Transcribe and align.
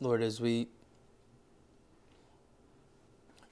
Lord, 0.00 0.22
as 0.22 0.40
we 0.40 0.68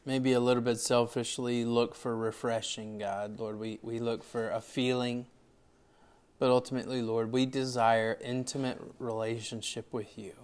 maybe 0.04 0.32
a 0.32 0.40
little 0.40 0.62
bit 0.62 0.78
selfishly 0.78 1.64
look 1.64 1.94
for 1.94 2.14
refreshing, 2.14 2.98
God, 2.98 3.38
Lord, 3.38 3.58
we, 3.58 3.78
we 3.82 3.98
look 3.98 4.22
for 4.22 4.50
a 4.50 4.60
feeling, 4.60 5.26
but 6.38 6.50
ultimately, 6.50 7.00
Lord, 7.00 7.32
we 7.32 7.46
desire 7.46 8.18
intimate 8.20 8.78
relationship 8.98 9.90
with 9.90 10.18
you. 10.18 10.34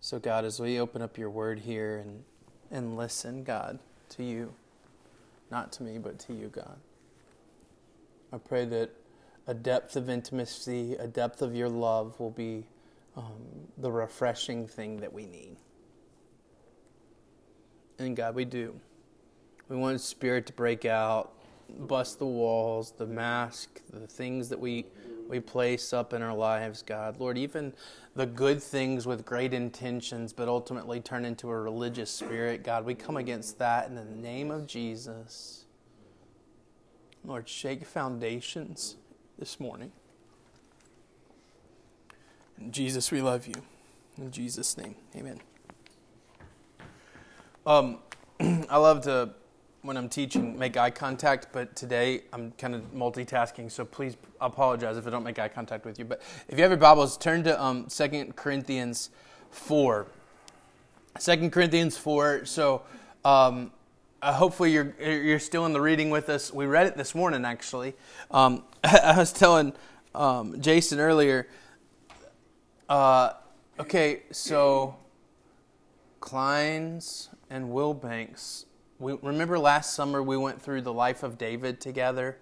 So, 0.00 0.18
God, 0.18 0.44
as 0.44 0.60
we 0.60 0.80
open 0.80 1.02
up 1.02 1.18
your 1.18 1.30
word 1.30 1.60
here 1.60 1.98
and, 1.98 2.24
and 2.70 2.96
listen, 2.96 3.44
God, 3.44 3.78
to 4.10 4.22
you, 4.22 4.54
not 5.50 5.72
to 5.72 5.82
me, 5.82 5.98
but 5.98 6.18
to 6.20 6.32
you, 6.32 6.48
God, 6.48 6.78
I 8.32 8.38
pray 8.38 8.64
that 8.66 8.90
a 9.46 9.52
depth 9.52 9.94
of 9.94 10.08
intimacy, 10.08 10.94
a 10.94 11.06
depth 11.06 11.42
of 11.42 11.54
your 11.54 11.68
love 11.68 12.18
will 12.18 12.30
be 12.30 12.64
um, 13.16 13.32
the 13.78 13.90
refreshing 13.90 14.66
thing 14.66 14.98
that 14.98 15.12
we 15.12 15.26
need. 15.26 15.56
And 17.98 18.16
God, 18.16 18.34
we 18.34 18.44
do. 18.44 18.78
We 19.68 19.76
want 19.76 20.00
Spirit 20.00 20.46
to 20.46 20.52
break 20.52 20.84
out, 20.84 21.32
bust 21.68 22.18
the 22.18 22.26
walls, 22.26 22.92
the 22.96 23.06
mask, 23.06 23.80
the 23.92 24.06
things 24.06 24.48
that 24.50 24.60
we 24.60 24.86
we 25.28 25.40
place 25.40 25.92
up 25.92 26.12
in 26.12 26.22
our 26.22 26.34
lives, 26.34 26.82
God. 26.82 27.18
Lord, 27.18 27.36
even 27.36 27.72
the 28.14 28.26
good 28.26 28.62
things 28.62 29.06
with 29.06 29.24
great 29.24 29.52
intentions, 29.52 30.32
but 30.32 30.48
ultimately 30.48 31.00
turn 31.00 31.24
into 31.24 31.50
a 31.50 31.60
religious 31.60 32.10
spirit, 32.10 32.62
God, 32.62 32.84
we 32.84 32.94
come 32.94 33.16
against 33.16 33.58
that 33.58 33.88
in 33.88 33.94
the 33.94 34.04
name 34.04 34.50
of 34.50 34.66
Jesus. 34.66 35.64
Lord, 37.24 37.48
shake 37.48 37.84
foundations 37.84 38.96
this 39.38 39.58
morning. 39.58 39.90
Jesus, 42.70 43.12
we 43.12 43.20
love 43.20 43.46
you. 43.46 43.54
In 44.18 44.30
Jesus' 44.30 44.76
name, 44.78 44.94
amen. 45.14 45.40
Um, 47.66 47.98
I 48.40 48.78
love 48.78 49.02
to, 49.02 49.30
when 49.82 49.96
I'm 49.96 50.08
teaching, 50.08 50.58
make 50.58 50.76
eye 50.76 50.90
contact, 50.90 51.48
but 51.52 51.76
today 51.76 52.22
I'm 52.32 52.52
kind 52.52 52.74
of 52.74 52.94
multitasking, 52.94 53.70
so 53.70 53.84
please 53.84 54.16
apologize 54.40 54.96
if 54.96 55.06
I 55.06 55.10
don't 55.10 55.24
make 55.24 55.38
eye 55.38 55.48
contact 55.48 55.84
with 55.84 55.98
you. 55.98 56.06
But 56.06 56.22
if 56.48 56.56
you 56.56 56.62
have 56.62 56.70
your 56.70 56.78
Bibles, 56.78 57.18
turn 57.18 57.44
to 57.44 57.62
um, 57.62 57.86
2 57.88 58.32
Corinthians 58.36 59.10
4. 59.50 60.06
2 61.20 61.50
Corinthians 61.50 61.98
4. 61.98 62.46
So, 62.46 62.82
um, 63.24 63.70
uh, 64.22 64.32
hopefully 64.32 64.72
you're 64.72 64.94
you're 64.98 65.38
still 65.38 65.66
in 65.66 65.74
the 65.74 65.80
reading 65.80 66.08
with 66.08 66.30
us. 66.30 66.52
We 66.52 66.64
read 66.64 66.86
it 66.86 66.96
this 66.96 67.14
morning, 67.14 67.44
actually. 67.44 67.94
Um, 68.30 68.64
I 68.84 69.14
was 69.16 69.30
telling 69.30 69.74
um, 70.14 70.58
Jason 70.60 70.98
earlier 71.00 71.46
uh, 72.88 73.32
okay, 73.80 74.22
so 74.30 74.96
Kleins 76.20 77.28
and 77.50 77.70
Wilbanks. 77.70 78.64
We 78.98 79.18
remember 79.22 79.58
last 79.58 79.94
summer 79.94 80.22
we 80.22 80.36
went 80.36 80.60
through 80.62 80.82
the 80.82 80.92
life 80.92 81.22
of 81.22 81.38
David 81.38 81.80
together. 81.80 82.38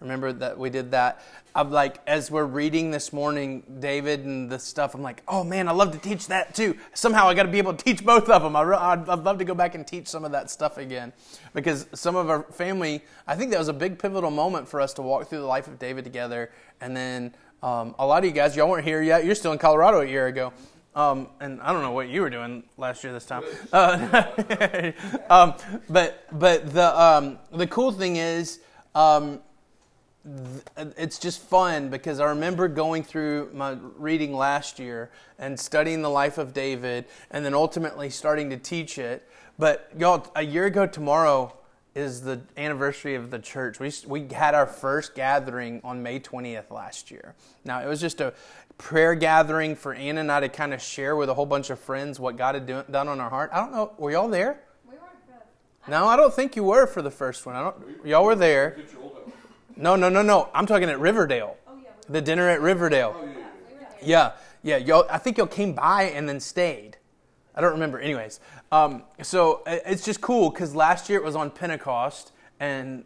Remember 0.00 0.32
that 0.32 0.58
we 0.58 0.68
did 0.70 0.90
that. 0.90 1.22
I'm 1.54 1.70
like, 1.70 2.00
as 2.06 2.30
we're 2.30 2.44
reading 2.44 2.90
this 2.90 3.12
morning, 3.12 3.62
David 3.78 4.24
and 4.24 4.50
the 4.50 4.58
stuff. 4.58 4.94
I'm 4.94 5.02
like, 5.02 5.22
oh 5.28 5.44
man, 5.44 5.68
I 5.68 5.72
love 5.72 5.92
to 5.92 5.98
teach 5.98 6.26
that 6.26 6.54
too. 6.54 6.76
Somehow 6.92 7.28
I 7.28 7.34
got 7.34 7.44
to 7.44 7.48
be 7.48 7.58
able 7.58 7.72
to 7.74 7.82
teach 7.82 8.04
both 8.04 8.28
of 8.28 8.42
them. 8.42 8.56
I 8.56 8.96
would 8.96 9.24
love 9.24 9.38
to 9.38 9.44
go 9.44 9.54
back 9.54 9.74
and 9.74 9.86
teach 9.86 10.08
some 10.08 10.24
of 10.24 10.32
that 10.32 10.50
stuff 10.50 10.76
again, 10.76 11.12
because 11.54 11.86
some 11.94 12.16
of 12.16 12.28
our 12.28 12.42
family. 12.42 13.02
I 13.26 13.36
think 13.36 13.50
that 13.52 13.58
was 13.58 13.68
a 13.68 13.72
big 13.72 13.98
pivotal 13.98 14.30
moment 14.30 14.68
for 14.68 14.80
us 14.80 14.92
to 14.94 15.02
walk 15.02 15.28
through 15.28 15.40
the 15.40 15.46
life 15.46 15.68
of 15.68 15.78
David 15.78 16.04
together, 16.04 16.50
and 16.80 16.94
then 16.94 17.34
um, 17.64 17.94
a 17.98 18.04
lot 18.04 18.18
of 18.18 18.26
you 18.26 18.30
guys, 18.30 18.54
y'all 18.54 18.68
weren't 18.68 18.84
here 18.84 19.00
yet. 19.00 19.24
You're 19.24 19.34
still 19.34 19.52
in 19.52 19.58
Colorado 19.58 20.02
a 20.02 20.06
year 20.06 20.26
ago. 20.26 20.52
Um, 20.94 21.28
and 21.40 21.62
I 21.62 21.72
don't 21.72 21.80
know 21.80 21.92
what 21.92 22.08
you 22.08 22.20
were 22.20 22.28
doing 22.28 22.62
last 22.76 23.02
year 23.02 23.12
this 23.14 23.24
time. 23.24 23.42
Uh, 23.72 24.92
um, 25.30 25.54
but 25.88 26.26
but 26.30 26.74
the 26.74 27.00
um, 27.00 27.38
the 27.52 27.66
cool 27.66 27.90
thing 27.90 28.16
is, 28.16 28.60
um, 28.94 29.40
th- 30.76 30.88
it's 30.98 31.18
just 31.18 31.40
fun 31.40 31.88
because 31.88 32.20
I 32.20 32.26
remember 32.26 32.68
going 32.68 33.02
through 33.02 33.48
my 33.54 33.78
reading 33.96 34.34
last 34.34 34.78
year 34.78 35.10
and 35.38 35.58
studying 35.58 36.02
the 36.02 36.10
life 36.10 36.36
of 36.36 36.52
David, 36.52 37.06
and 37.30 37.46
then 37.46 37.54
ultimately 37.54 38.10
starting 38.10 38.50
to 38.50 38.58
teach 38.58 38.98
it. 38.98 39.26
But 39.58 39.90
y'all, 39.98 40.30
a 40.36 40.42
year 40.42 40.66
ago 40.66 40.86
tomorrow, 40.86 41.56
is 41.94 42.22
the 42.22 42.40
anniversary 42.56 43.14
of 43.14 43.30
the 43.30 43.38
church. 43.38 43.78
We, 43.78 43.92
we 44.06 44.28
had 44.34 44.54
our 44.54 44.66
first 44.66 45.14
gathering 45.14 45.80
on 45.84 46.02
May 46.02 46.18
20th 46.18 46.70
last 46.70 47.10
year. 47.10 47.34
Now, 47.64 47.80
it 47.80 47.86
was 47.86 48.00
just 48.00 48.20
a 48.20 48.34
prayer 48.78 49.14
gathering 49.14 49.76
for 49.76 49.94
Anna 49.94 50.20
and 50.20 50.32
I 50.32 50.40
to 50.40 50.48
kind 50.48 50.74
of 50.74 50.82
share 50.82 51.14
with 51.14 51.28
a 51.28 51.34
whole 51.34 51.46
bunch 51.46 51.70
of 51.70 51.78
friends 51.78 52.18
what 52.18 52.36
God 52.36 52.56
had 52.56 52.66
do, 52.66 52.82
done 52.90 53.08
on 53.08 53.20
our 53.20 53.30
heart. 53.30 53.50
I 53.52 53.60
don't 53.60 53.72
know, 53.72 53.92
were 53.96 54.10
y'all 54.10 54.28
there? 54.28 54.60
We 54.84 54.96
weren't 54.96 55.02
No, 55.88 56.06
I 56.06 56.16
don't 56.16 56.34
think 56.34 56.56
you 56.56 56.64
were 56.64 56.86
for 56.86 57.00
the 57.00 57.10
first 57.10 57.46
one. 57.46 57.54
I 57.54 57.62
don't, 57.62 58.06
y'all 58.06 58.24
were 58.24 58.34
there. 58.34 58.76
No, 59.76 59.94
no, 59.96 60.08
no, 60.08 60.22
no. 60.22 60.48
I'm 60.52 60.66
talking 60.66 60.88
at 60.88 60.98
Riverdale. 60.98 61.56
Oh, 61.66 61.72
yeah, 61.82 61.90
the 62.08 62.20
dinner 62.20 62.48
at 62.48 62.60
Riverdale. 62.60 63.14
Oh, 63.16 63.24
yeah, 63.24 63.98
yeah. 64.02 64.32
yeah. 64.62 64.76
Y'all, 64.78 65.06
I 65.10 65.18
think 65.18 65.38
y'all 65.38 65.46
came 65.46 65.74
by 65.74 66.04
and 66.04 66.28
then 66.28 66.40
stayed. 66.40 66.96
I 67.56 67.60
don't 67.60 67.72
remember. 67.72 67.98
Anyways, 67.98 68.40
um, 68.74 69.04
so 69.22 69.62
it's 69.66 70.04
just 70.04 70.20
cool 70.20 70.50
because 70.50 70.74
last 70.74 71.08
year 71.08 71.20
it 71.20 71.24
was 71.24 71.36
on 71.36 71.48
Pentecost, 71.48 72.32
and 72.58 73.04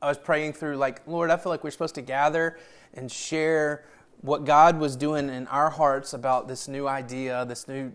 I 0.00 0.06
was 0.06 0.16
praying 0.16 0.52
through 0.52 0.76
like, 0.76 1.02
Lord, 1.08 1.30
I 1.30 1.36
feel 1.36 1.50
like 1.50 1.64
we're 1.64 1.72
supposed 1.72 1.96
to 1.96 2.02
gather 2.02 2.56
and 2.94 3.10
share 3.10 3.84
what 4.20 4.44
God 4.44 4.78
was 4.78 4.94
doing 4.94 5.28
in 5.28 5.48
our 5.48 5.70
hearts 5.70 6.12
about 6.12 6.46
this 6.46 6.68
new 6.68 6.86
idea, 6.86 7.44
this 7.46 7.66
new 7.66 7.92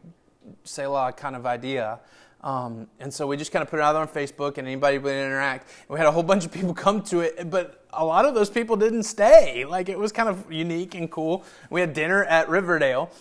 Selah 0.66 1.14
kind 1.14 1.38
of 1.38 1.46
idea. 1.46 2.02
Um, 2.42 2.88
and 3.00 3.14
so 3.14 3.26
we 3.26 3.38
just 3.38 3.54
kind 3.54 3.64
of 3.64 3.70
put 3.70 3.80
it 3.80 3.84
out 3.84 3.94
there 3.94 4.02
on 4.02 4.10
Facebook, 4.10 4.58
and 4.58 4.68
anybody 4.68 4.98
would 4.98 5.14
interact. 5.14 5.70
We 5.88 5.98
had 5.98 6.08
a 6.08 6.12
whole 6.12 6.24
bunch 6.24 6.44
of 6.44 6.52
people 6.52 6.74
come 6.74 7.02
to 7.04 7.22
it, 7.22 7.50
but 7.50 7.86
a 7.94 8.04
lot 8.04 8.26
of 8.26 8.36
those 8.36 8.50
people 8.50 8.76
didn't 8.76 9.04
stay. 9.04 9.64
Like 9.64 9.88
it 9.88 9.98
was 9.98 10.12
kind 10.12 10.28
of 10.28 10.52
unique 10.52 10.94
and 10.94 11.10
cool. 11.10 11.46
We 11.70 11.80
had 11.80 11.94
dinner 11.94 12.26
at 12.26 12.50
Riverdale, 12.50 13.12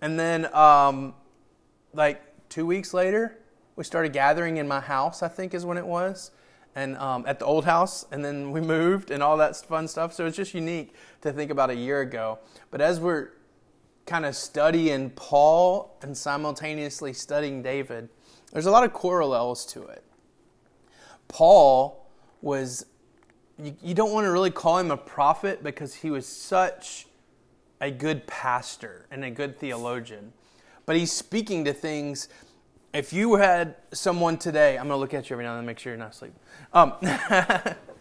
and 0.00 0.18
then 0.18 0.52
um, 0.52 1.14
like 1.94 2.20
two 2.48 2.66
weeks 2.66 2.92
later, 2.92 3.38
we 3.76 3.84
started 3.84 4.12
gathering 4.12 4.56
in 4.56 4.68
my 4.68 4.80
house, 4.80 5.22
I 5.22 5.28
think 5.28 5.54
is 5.54 5.64
when 5.64 5.78
it 5.78 5.86
was, 5.86 6.30
and 6.74 6.96
um, 6.96 7.24
at 7.26 7.38
the 7.38 7.44
old 7.44 7.64
house, 7.64 8.04
and 8.10 8.24
then 8.24 8.50
we 8.50 8.60
moved 8.60 9.10
and 9.10 9.22
all 9.22 9.36
that 9.38 9.56
fun 9.56 9.88
stuff. 9.88 10.12
So 10.12 10.26
it's 10.26 10.36
just 10.36 10.54
unique 10.54 10.94
to 11.22 11.32
think 11.32 11.50
about 11.50 11.70
a 11.70 11.74
year 11.74 12.00
ago. 12.00 12.38
But 12.70 12.80
as 12.80 13.00
we're 13.00 13.30
kind 14.06 14.24
of 14.24 14.34
studying 14.36 15.10
Paul 15.10 15.96
and 16.02 16.16
simultaneously 16.16 17.12
studying 17.12 17.62
David, 17.62 18.08
there's 18.52 18.66
a 18.66 18.70
lot 18.70 18.84
of 18.84 18.92
parallels 19.00 19.64
to 19.66 19.84
it. 19.84 20.04
Paul 21.28 22.10
was, 22.40 22.84
you, 23.58 23.74
you 23.82 23.94
don't 23.94 24.12
want 24.12 24.26
to 24.26 24.30
really 24.30 24.50
call 24.50 24.78
him 24.78 24.90
a 24.90 24.96
prophet 24.96 25.62
because 25.62 25.94
he 25.94 26.10
was 26.10 26.26
such 26.26 27.06
a 27.80 27.90
good 27.90 28.26
pastor 28.26 29.06
and 29.10 29.24
a 29.24 29.30
good 29.30 29.58
theologian 29.58 30.32
but 30.86 30.96
he's 30.96 31.12
speaking 31.12 31.64
to 31.64 31.72
things. 31.72 32.28
If 32.92 33.14
you 33.14 33.36
had 33.36 33.76
someone 33.94 34.36
today, 34.36 34.76
I'm 34.76 34.86
going 34.86 34.96
to 34.96 35.00
look 35.00 35.14
at 35.14 35.30
you 35.30 35.34
every 35.34 35.46
now 35.46 35.52
and 35.52 35.60
then, 35.60 35.66
make 35.66 35.78
sure 35.78 35.92
you're 35.92 35.98
not 35.98 36.10
asleep. 36.10 36.34
Um, 36.74 36.92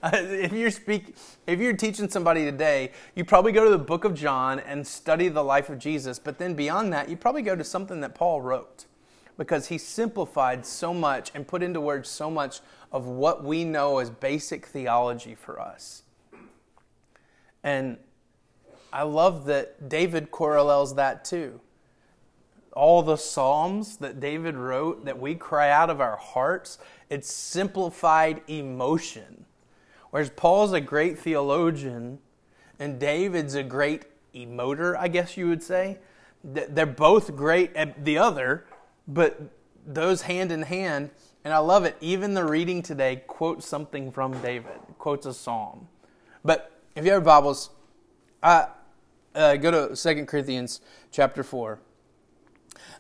if 0.04 0.52
you're 0.52 0.70
speak, 0.70 1.16
if 1.48 1.62
you're 1.62 1.78
teaching 1.78 2.10
somebody 2.10 2.44
today, 2.44 2.92
you 3.16 3.24
probably 3.24 3.54
go 3.54 3.64
to 3.64 3.70
the 3.70 3.78
book 3.78 4.04
of 4.04 4.14
John 4.14 4.60
and 4.60 4.86
study 4.86 5.30
the 5.30 5.46
life 5.46 5.70
of 5.70 5.80
Jesus. 5.80 6.20
But 6.20 6.40
then 6.40 6.56
beyond 6.56 6.92
that, 6.92 7.08
you 7.08 7.16
probably 7.16 7.42
go 7.42 7.56
to 7.56 7.64
something 7.64 8.02
that 8.02 8.16
Paul 8.16 8.42
wrote, 8.42 8.86
because 9.38 9.70
he 9.70 9.78
simplified 9.78 10.66
so 10.66 10.94
much 10.94 11.32
and 11.34 11.48
put 11.48 11.64
into 11.64 11.80
words 11.80 12.10
so 12.10 12.30
much 12.30 12.60
of 12.92 13.06
what 13.06 13.46
we 13.46 13.64
know 13.64 14.00
as 14.00 14.10
basic 14.10 14.66
theology 14.66 15.36
for 15.36 15.62
us. 15.62 16.04
And 17.64 17.96
I 18.92 19.04
love 19.04 19.46
that 19.46 19.88
David 19.88 20.32
correlates 20.32 20.92
that 20.94 21.24
too 21.24 21.62
all 22.74 23.04
the 23.04 23.18
Psalms 23.18 23.98
that 23.98 24.20
David 24.20 24.56
wrote 24.56 25.06
that 25.06 25.20
we 25.20 25.36
cry 25.36 25.70
out 25.70 25.90
of 25.90 26.00
our 26.00 26.16
hearts, 26.16 26.78
it's 27.10 27.32
simplified 27.32 28.42
emotion. 28.48 29.46
Whereas 30.12 30.30
Paul's 30.30 30.74
a 30.74 30.82
great 30.82 31.20
theologian 31.20 32.20
and 32.80 33.00
David's 33.00 33.56
a 33.56 33.64
great 33.64 34.06
emoter, 34.34 34.96
I 34.98 35.08
guess 35.08 35.38
you 35.38 35.48
would 35.48 35.64
say. 35.64 36.00
They're 36.44 36.86
both 36.86 37.36
great 37.36 37.76
at 37.76 38.04
the 38.04 38.18
other, 38.18 38.66
but 39.08 39.40
those 39.86 40.24
hand 40.24 40.52
in 40.52 40.64
hand. 40.64 41.12
And 41.44 41.54
I 41.54 41.60
love 41.60 41.86
it. 41.86 41.98
Even 42.02 42.34
the 42.34 42.46
reading 42.46 42.82
today 42.82 43.24
quotes 43.28 43.68
something 43.68 44.12
from 44.12 44.40
David, 44.42 44.80
quotes 44.98 45.26
a 45.26 45.34
psalm. 45.34 45.88
But 46.44 46.72
if 46.96 47.06
you 47.06 47.12
have 47.12 47.24
Bibles, 47.24 47.70
uh, 48.44 48.68
uh, 49.36 49.56
go 49.58 49.90
to 49.90 49.96
2 49.96 50.26
Corinthians 50.26 50.82
chapter 51.12 51.44
4. 51.44 51.80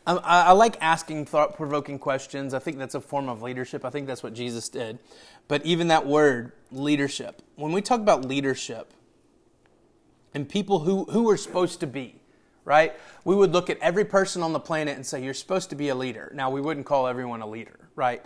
Um, 0.07 0.19
I, 0.23 0.43
I, 0.43 0.51
like 0.51 0.77
asking 0.81 1.25
thought 1.25 1.55
provoking 1.55 1.99
questions. 1.99 2.53
I 2.53 2.59
think 2.59 2.77
that's 2.77 2.95
a 2.95 3.01
form 3.01 3.29
of 3.29 3.41
leadership. 3.41 3.85
I 3.85 3.89
think 3.89 4.07
that's 4.07 4.23
what 4.23 4.33
Jesus 4.33 4.67
did. 4.69 4.99
But 5.47 5.65
even 5.65 5.89
that 5.89 6.07
word, 6.07 6.53
leadership, 6.71 7.41
when 7.55 7.71
we 7.71 7.81
talk 7.81 7.99
about 7.99 8.25
leadership 8.25 8.93
and 10.33 10.47
people 10.47 10.79
who, 10.79 11.05
who 11.05 11.29
are 11.29 11.37
supposed 11.37 11.79
to 11.81 11.87
be, 11.87 12.15
right? 12.65 12.93
We 13.25 13.35
would 13.35 13.51
look 13.51 13.69
at 13.69 13.77
every 13.79 14.05
person 14.05 14.43
on 14.43 14.53
the 14.53 14.59
planet 14.59 14.95
and 14.95 15.05
say, 15.05 15.23
you're 15.23 15.33
supposed 15.33 15.69
to 15.71 15.75
be 15.75 15.89
a 15.89 15.95
leader. 15.95 16.31
Now, 16.33 16.49
we 16.49 16.61
wouldn't 16.61 16.85
call 16.85 17.07
everyone 17.07 17.41
a 17.41 17.47
leader, 17.47 17.89
right? 17.95 18.23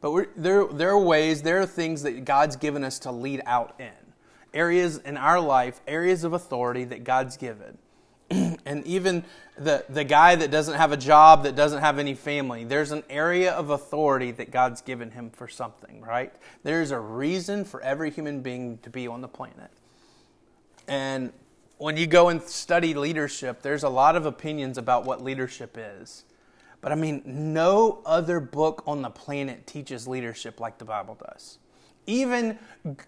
But 0.00 0.28
there, 0.36 0.66
there 0.66 0.90
are 0.90 0.98
ways, 0.98 1.42
there 1.42 1.60
are 1.60 1.66
things 1.66 2.02
that 2.02 2.24
God's 2.24 2.56
given 2.56 2.84
us 2.84 2.98
to 3.00 3.12
lead 3.12 3.42
out 3.46 3.74
in. 3.78 3.90
Areas 4.54 4.98
in 4.98 5.16
our 5.16 5.40
life, 5.40 5.80
areas 5.86 6.24
of 6.24 6.32
authority 6.32 6.84
that 6.84 7.04
God's 7.04 7.36
given. 7.36 7.78
and 8.30 8.86
even 8.86 9.24
the, 9.56 9.84
the 9.88 10.04
guy 10.04 10.36
that 10.36 10.50
doesn't 10.50 10.74
have 10.74 10.92
a 10.92 10.96
job, 10.96 11.44
that 11.44 11.56
doesn't 11.56 11.80
have 11.80 11.98
any 11.98 12.14
family, 12.14 12.64
there's 12.64 12.92
an 12.92 13.02
area 13.08 13.52
of 13.52 13.70
authority 13.70 14.30
that 14.32 14.50
God's 14.50 14.82
given 14.82 15.10
him 15.10 15.30
for 15.30 15.48
something, 15.48 16.02
right? 16.02 16.34
There's 16.62 16.90
a 16.90 16.98
reason 16.98 17.64
for 17.64 17.80
every 17.80 18.10
human 18.10 18.40
being 18.40 18.78
to 18.78 18.90
be 18.90 19.08
on 19.08 19.20
the 19.20 19.28
planet. 19.28 19.70
And 20.86 21.32
when 21.78 21.96
you 21.96 22.06
go 22.06 22.28
and 22.28 22.42
study 22.42 22.94
leadership, 22.94 23.62
there's 23.62 23.82
a 23.82 23.88
lot 23.88 24.16
of 24.16 24.26
opinions 24.26 24.78
about 24.78 25.04
what 25.04 25.22
leadership 25.22 25.76
is. 25.78 26.24
But 26.80 26.92
I 26.92 26.94
mean, 26.94 27.22
no 27.24 28.00
other 28.04 28.40
book 28.40 28.82
on 28.86 29.02
the 29.02 29.10
planet 29.10 29.66
teaches 29.66 30.06
leadership 30.06 30.60
like 30.60 30.78
the 30.78 30.84
Bible 30.84 31.16
does. 31.28 31.58
Even 32.06 32.58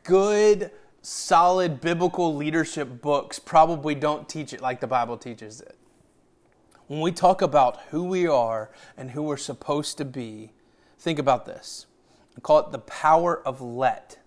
good, 0.03 0.71
solid 1.03 1.81
biblical 1.81 2.35
leadership 2.35 3.01
books 3.01 3.39
probably 3.39 3.95
don't 3.95 4.29
teach 4.29 4.53
it 4.53 4.61
like 4.61 4.81
the 4.81 4.87
Bible 4.87 5.17
teaches 5.17 5.61
it. 5.61 5.77
When 6.87 7.01
we 7.01 7.13
talk 7.13 7.41
about 7.41 7.81
who 7.91 8.05
we 8.05 8.27
are 8.27 8.71
and 8.97 9.13
who 9.13 9.23
we're 9.23 9.37
supposed 9.37 9.97
to 9.99 10.05
be, 10.05 10.53
think 10.99 11.19
about 11.19 11.47
this. 11.47 11.87
I 12.37 12.41
call 12.41 12.59
it 12.59 12.73
the 12.73 12.81
power 12.81 13.41
of 13.47 13.61
let. 13.61 14.19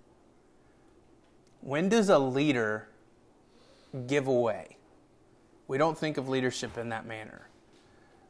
When 1.61 1.89
does 1.89 2.09
a 2.09 2.19
leader 2.19 2.87
give 4.07 4.27
away? 4.27 4.77
We 5.67 5.77
don't 5.77 5.97
think 5.97 6.17
of 6.17 6.27
leadership 6.29 6.77
in 6.77 6.89
that 6.89 7.05
manner. 7.05 7.49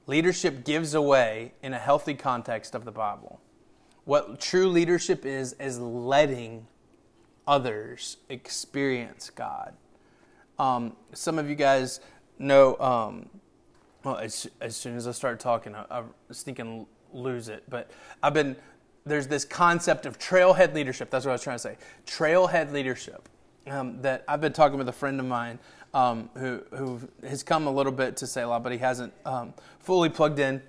Leadership 0.05 0.65
gives 0.65 0.93
away 0.93 1.53
in 1.61 1.73
a 1.73 1.79
healthy 1.79 2.13
context 2.13 2.75
of 2.75 2.85
the 2.85 2.91
Bible. 2.91 3.39
What 4.05 4.39
true 4.39 4.67
leadership 4.67 5.25
is, 5.25 5.53
is 5.53 5.79
letting 5.79 6.67
others 7.47 8.17
experience 8.29 9.29
God. 9.29 9.73
Um, 10.59 10.95
some 11.13 11.39
of 11.39 11.49
you 11.49 11.55
guys 11.55 11.99
know, 12.39 12.77
um, 12.77 13.29
well, 14.03 14.17
as, 14.17 14.49
as, 14.61 14.75
soon 14.75 14.95
as 14.95 15.07
I 15.07 15.11
start 15.11 15.39
talking, 15.39 15.75
I, 15.75 15.85
I 15.89 16.03
was 16.27 16.43
thinking 16.43 16.85
lose 17.11 17.49
it, 17.49 17.63
but 17.69 17.91
I've 18.21 18.33
been, 18.33 18.55
there's 19.05 19.27
this 19.27 19.45
concept 19.45 20.05
of 20.05 20.19
trailhead 20.19 20.73
leadership. 20.73 21.09
That's 21.09 21.25
what 21.25 21.31
I 21.31 21.35
was 21.35 21.43
trying 21.43 21.55
to 21.55 21.59
say. 21.59 21.77
Trailhead 22.05 22.71
leadership. 22.71 23.29
Um, 23.65 24.01
that 24.01 24.25
I've 24.27 24.41
been 24.41 24.51
talking 24.51 24.77
with 24.77 24.89
a 24.89 24.93
friend 24.93 25.21
of 25.21 25.25
mine 25.25 25.57
um, 25.93 26.29
who, 26.35 26.61
who 26.71 26.99
has 27.25 27.43
come 27.43 27.65
a 27.65 27.71
little 27.71 27.93
bit 27.93 28.17
to 28.17 28.27
Selah, 28.27 28.59
but 28.59 28.73
he 28.73 28.77
hasn't 28.77 29.13
um, 29.25 29.53
fully 29.79 30.09
plugged 30.09 30.39
in. 30.39 30.61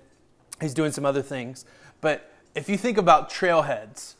He's 0.61 0.73
doing 0.73 0.93
some 0.93 1.05
other 1.05 1.21
things. 1.21 1.65
But 1.99 2.31
if 2.55 2.69
you 2.69 2.77
think 2.77 2.97
about 2.97 3.29
trailheads, 3.29 4.15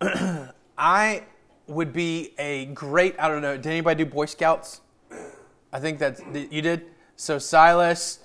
I 0.78 1.24
would 1.70 1.92
be 1.92 2.34
a 2.38 2.66
great, 2.66 3.14
I 3.18 3.28
don't 3.28 3.42
know, 3.42 3.56
did 3.56 3.66
anybody 3.66 4.04
do 4.04 4.10
Boy 4.10 4.26
Scouts? 4.26 4.80
I 5.72 5.78
think 5.78 5.98
that 6.00 6.20
you 6.52 6.62
did. 6.62 6.86
So 7.16 7.38
Silas, 7.38 8.18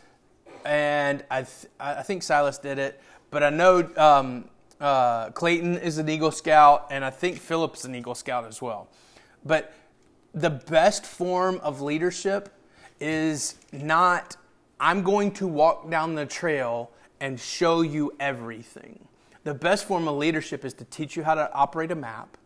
and 0.65 1.23
I, 1.29 1.43
th- 1.43 1.71
I 1.79 2.01
think 2.01 2.23
Silas 2.23 2.57
did 2.57 2.79
it, 2.79 3.01
but 3.29 3.43
I 3.43 3.49
know 3.49 3.87
um, 3.97 4.49
uh, 4.79 5.29
Clayton 5.29 5.77
is 5.77 5.97
an 5.97 6.09
Eagle 6.09 6.31
Scout, 6.31 6.87
and 6.89 7.05
I 7.05 7.09
think 7.09 7.37
Philip's 7.37 7.85
an 7.85 7.93
Eagle 7.93 8.15
Scout 8.15 8.45
as 8.45 8.61
well. 8.61 8.87
But 9.45 9.73
the 10.33 10.49
best 10.49 11.05
form 11.05 11.59
of 11.61 11.81
leadership 11.81 12.49
is 12.99 13.55
not, 13.71 14.37
I'm 14.79 15.03
going 15.03 15.31
to 15.33 15.47
walk 15.47 15.89
down 15.89 16.15
the 16.15 16.25
trail 16.25 16.91
and 17.19 17.39
show 17.39 17.81
you 17.81 18.13
everything. 18.19 19.07
The 19.43 19.53
best 19.53 19.85
form 19.85 20.07
of 20.07 20.15
leadership 20.15 20.65
is 20.65 20.73
to 20.75 20.85
teach 20.85 21.15
you 21.15 21.23
how 21.23 21.35
to 21.35 21.53
operate 21.53 21.91
a 21.91 21.95
map, 21.95 22.37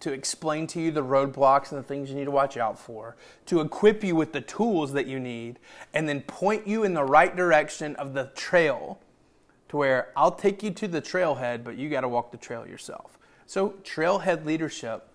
to 0.00 0.12
explain 0.12 0.66
to 0.68 0.80
you 0.80 0.90
the 0.90 1.02
roadblocks 1.02 1.72
and 1.72 1.78
the 1.78 1.86
things 1.86 2.10
you 2.10 2.16
need 2.16 2.26
to 2.26 2.30
watch 2.30 2.56
out 2.56 2.78
for, 2.78 3.16
to 3.46 3.60
equip 3.60 4.04
you 4.04 4.14
with 4.14 4.32
the 4.32 4.40
tools 4.40 4.92
that 4.92 5.06
you 5.06 5.18
need, 5.18 5.58
and 5.94 6.08
then 6.08 6.20
point 6.22 6.66
you 6.66 6.84
in 6.84 6.94
the 6.94 7.04
right 7.04 7.34
direction 7.34 7.96
of 7.96 8.12
the 8.12 8.30
trail 8.34 9.00
to 9.68 9.76
where 9.76 10.12
I'll 10.16 10.34
take 10.34 10.62
you 10.62 10.70
to 10.72 10.88
the 10.88 11.02
trailhead, 11.02 11.64
but 11.64 11.76
you 11.76 11.88
got 11.88 12.02
to 12.02 12.08
walk 12.08 12.30
the 12.30 12.36
trail 12.36 12.66
yourself. 12.66 13.18
So, 13.46 13.70
trailhead 13.82 14.44
leadership 14.44 15.08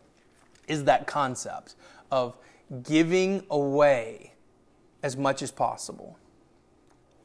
is 0.68 0.86
that 0.86 1.06
concept 1.06 1.76
of 2.12 2.38
giving 2.84 3.44
away 3.50 4.34
as 5.04 5.18
much 5.18 5.42
as 5.42 5.52
possible. 5.52 6.18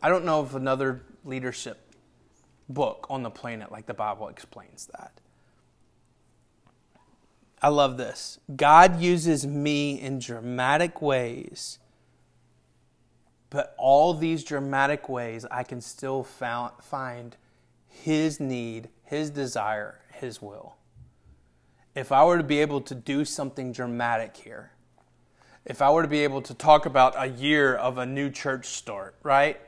I 0.02 0.08
don't 0.08 0.24
know 0.24 0.40
of 0.40 0.54
another 0.54 1.02
leadership 1.24 1.94
book 2.68 3.06
on 3.08 3.22
the 3.22 3.30
planet 3.30 3.70
like 3.70 3.86
the 3.86 3.94
Bible 3.94 4.28
explains 4.28 4.86
that. 4.86 5.20
I 7.66 7.68
love 7.68 7.96
this. 7.96 8.38
God 8.54 9.00
uses 9.00 9.44
me 9.44 10.00
in 10.00 10.20
dramatic 10.20 11.02
ways, 11.02 11.80
but 13.50 13.74
all 13.76 14.14
these 14.14 14.44
dramatic 14.44 15.08
ways 15.08 15.44
I 15.50 15.64
can 15.64 15.80
still 15.80 16.22
found, 16.22 16.74
find 16.80 17.36
His 17.88 18.38
need, 18.38 18.88
His 19.02 19.30
desire, 19.30 19.98
His 20.12 20.40
will. 20.40 20.76
If 21.96 22.12
I 22.12 22.24
were 22.24 22.36
to 22.36 22.44
be 22.44 22.60
able 22.60 22.82
to 22.82 22.94
do 22.94 23.24
something 23.24 23.72
dramatic 23.72 24.36
here, 24.36 24.70
if 25.64 25.82
I 25.82 25.90
were 25.90 26.02
to 26.02 26.08
be 26.08 26.22
able 26.22 26.42
to 26.42 26.54
talk 26.54 26.86
about 26.86 27.14
a 27.18 27.26
year 27.26 27.74
of 27.74 27.98
a 27.98 28.06
new 28.06 28.30
church 28.30 28.66
start, 28.66 29.16
right? 29.24 29.58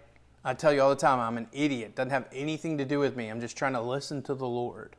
I 0.45 0.55
tell 0.55 0.73
you 0.73 0.83
all 0.83 0.91
the 0.91 0.95
time, 0.95 1.19
I'm 1.19 1.37
an 1.37 1.49
idiot. 1.51 1.97
Doesn't 1.97 2.11
have 2.11 2.29
anything 2.33 2.79
to 2.79 2.85
do 2.85 3.01
with 3.01 3.17
me. 3.17 3.29
I'm 3.29 3.41
just 3.41 3.57
trying 3.57 3.73
to 3.73 3.81
listen 3.81 4.23
to 4.23 4.37
the 4.37 4.47
Lord. 4.47 4.95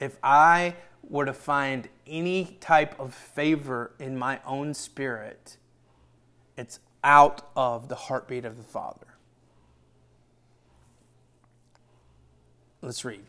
If 0.00 0.16
I 0.22 0.74
were 1.08 1.24
to 1.24 1.32
find 1.32 1.88
any 2.06 2.56
type 2.60 2.98
of 2.98 3.14
favor 3.14 3.92
in 3.98 4.16
my 4.16 4.40
own 4.46 4.74
spirit, 4.74 5.56
it's 6.56 6.80
out 7.02 7.48
of 7.56 7.88
the 7.88 7.94
heartbeat 7.94 8.44
of 8.44 8.56
the 8.56 8.62
Father. 8.62 9.06
Let's 12.82 13.04
read. 13.04 13.22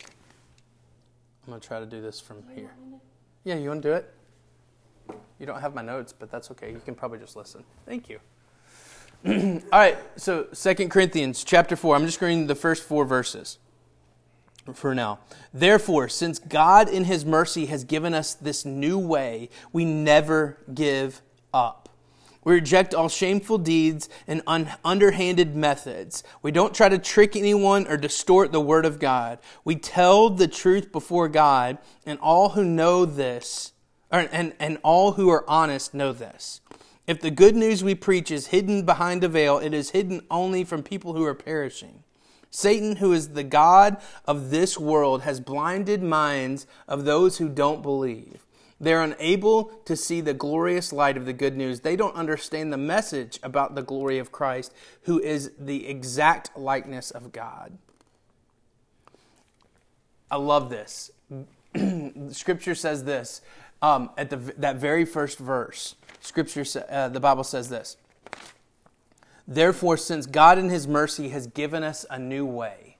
I'm 0.00 1.50
going 1.50 1.60
to 1.60 1.66
try 1.66 1.80
to 1.80 1.86
do 1.86 2.00
this 2.00 2.20
from 2.20 2.42
here. 2.54 2.70
Yeah, 3.44 3.56
you 3.56 3.68
want 3.68 3.82
to 3.82 3.88
do 3.88 3.94
it? 3.94 4.14
You 5.38 5.46
don't 5.46 5.60
have 5.60 5.74
my 5.74 5.82
notes, 5.82 6.12
but 6.12 6.30
that's 6.30 6.50
okay. 6.52 6.70
You 6.70 6.80
can 6.84 6.94
probably 6.94 7.18
just 7.18 7.36
listen. 7.36 7.64
Thank 7.86 8.08
you. 8.08 8.18
All 9.72 9.78
right, 9.78 9.98
so 10.16 10.46
Second 10.52 10.90
Corinthians 10.90 11.44
chapter 11.44 11.76
4. 11.76 11.96
I'm 11.96 12.06
just 12.06 12.20
reading 12.20 12.46
the 12.46 12.54
first 12.54 12.82
four 12.82 13.04
verses 13.04 13.58
for 14.72 14.94
now. 14.94 15.18
Therefore, 15.52 16.08
since 16.08 16.38
God 16.38 16.88
in 16.88 17.04
his 17.04 17.24
mercy 17.24 17.66
has 17.66 17.84
given 17.84 18.14
us 18.14 18.34
this 18.34 18.64
new 18.64 18.98
way, 18.98 19.50
we 19.72 19.84
never 19.84 20.58
give 20.72 21.20
up. 21.52 21.88
We 22.44 22.54
reject 22.54 22.94
all 22.94 23.08
shameful 23.08 23.58
deeds 23.58 24.08
and 24.26 24.42
un- 24.46 24.70
underhanded 24.84 25.56
methods. 25.56 26.22
We 26.42 26.52
don't 26.52 26.74
try 26.74 26.90
to 26.90 26.98
trick 26.98 27.36
anyone 27.36 27.86
or 27.86 27.96
distort 27.96 28.52
the 28.52 28.60
word 28.60 28.84
of 28.84 28.98
God. 28.98 29.38
We 29.64 29.76
tell 29.76 30.28
the 30.28 30.48
truth 30.48 30.92
before 30.92 31.28
God, 31.28 31.78
and 32.04 32.18
all 32.20 32.50
who 32.50 32.64
know 32.64 33.06
this 33.06 33.72
and, 34.10 34.54
and 34.60 34.78
all 34.82 35.12
who 35.12 35.28
are 35.30 35.48
honest 35.48 35.94
know 35.94 36.12
this. 36.12 36.60
If 37.06 37.20
the 37.20 37.30
good 37.30 37.56
news 37.56 37.84
we 37.84 37.94
preach 37.94 38.30
is 38.30 38.46
hidden 38.48 38.84
behind 38.84 39.24
a 39.24 39.28
veil, 39.28 39.58
it 39.58 39.74
is 39.74 39.90
hidden 39.90 40.22
only 40.30 40.64
from 40.64 40.82
people 40.82 41.14
who 41.14 41.24
are 41.24 41.34
perishing. 41.34 42.03
Satan, 42.54 42.96
who 42.96 43.12
is 43.12 43.30
the 43.30 43.42
God 43.42 43.96
of 44.26 44.50
this 44.50 44.78
world, 44.78 45.22
has 45.22 45.40
blinded 45.40 46.04
minds 46.04 46.68
of 46.86 47.04
those 47.04 47.38
who 47.38 47.48
don't 47.48 47.82
believe. 47.82 48.46
They're 48.80 49.02
unable 49.02 49.64
to 49.86 49.96
see 49.96 50.20
the 50.20 50.34
glorious 50.34 50.92
light 50.92 51.16
of 51.16 51.26
the 51.26 51.32
good 51.32 51.56
news. 51.56 51.80
They 51.80 51.96
don't 51.96 52.14
understand 52.14 52.72
the 52.72 52.76
message 52.76 53.40
about 53.42 53.74
the 53.74 53.82
glory 53.82 54.18
of 54.18 54.30
Christ, 54.30 54.72
who 55.02 55.20
is 55.20 55.50
the 55.58 55.88
exact 55.88 56.56
likeness 56.56 57.10
of 57.10 57.32
God. 57.32 57.76
I 60.30 60.36
love 60.36 60.70
this. 60.70 61.10
Scripture 62.30 62.76
says 62.76 63.02
this 63.02 63.42
um, 63.82 64.10
at 64.16 64.30
the, 64.30 64.36
that 64.58 64.76
very 64.76 65.04
first 65.04 65.38
verse, 65.38 65.96
Scripture, 66.20 66.64
uh, 66.88 67.08
the 67.08 67.18
Bible 67.18 67.42
says 67.42 67.68
this. 67.68 67.96
Therefore, 69.46 69.96
since 69.96 70.26
God 70.26 70.58
in 70.58 70.70
His 70.70 70.88
mercy 70.88 71.28
has 71.30 71.46
given 71.46 71.82
us 71.82 72.06
a 72.10 72.18
new 72.18 72.46
way, 72.46 72.96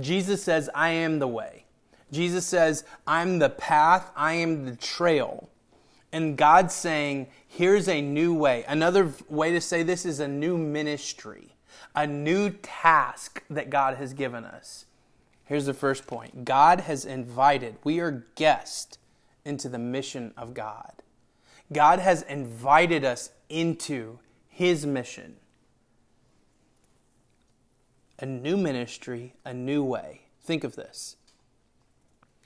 Jesus 0.00 0.42
says, 0.42 0.70
I 0.74 0.90
am 0.90 1.18
the 1.18 1.28
way. 1.28 1.64
Jesus 2.12 2.46
says, 2.46 2.84
I'm 3.06 3.38
the 3.38 3.50
path, 3.50 4.10
I 4.16 4.34
am 4.34 4.66
the 4.66 4.76
trail. 4.76 5.48
And 6.12 6.36
God's 6.36 6.74
saying, 6.74 7.26
here's 7.48 7.88
a 7.88 8.00
new 8.00 8.32
way. 8.34 8.64
Another 8.68 9.12
way 9.28 9.50
to 9.52 9.60
say 9.60 9.82
this 9.82 10.06
is 10.06 10.20
a 10.20 10.28
new 10.28 10.56
ministry, 10.56 11.56
a 11.94 12.06
new 12.06 12.50
task 12.50 13.42
that 13.50 13.70
God 13.70 13.96
has 13.96 14.14
given 14.14 14.44
us. 14.44 14.86
Here's 15.44 15.66
the 15.66 15.74
first 15.74 16.06
point 16.06 16.44
God 16.44 16.80
has 16.82 17.04
invited, 17.04 17.76
we 17.82 18.00
are 18.00 18.24
guests 18.36 18.98
into 19.44 19.68
the 19.68 19.78
mission 19.78 20.32
of 20.36 20.54
God. 20.54 20.92
God 21.72 21.98
has 21.98 22.22
invited 22.22 23.04
us 23.04 23.30
into 23.48 24.18
his 24.54 24.86
mission. 24.86 25.34
A 28.20 28.26
new 28.26 28.56
ministry, 28.56 29.34
a 29.44 29.52
new 29.52 29.82
way. 29.82 30.20
Think 30.44 30.62
of 30.62 30.76
this. 30.76 31.16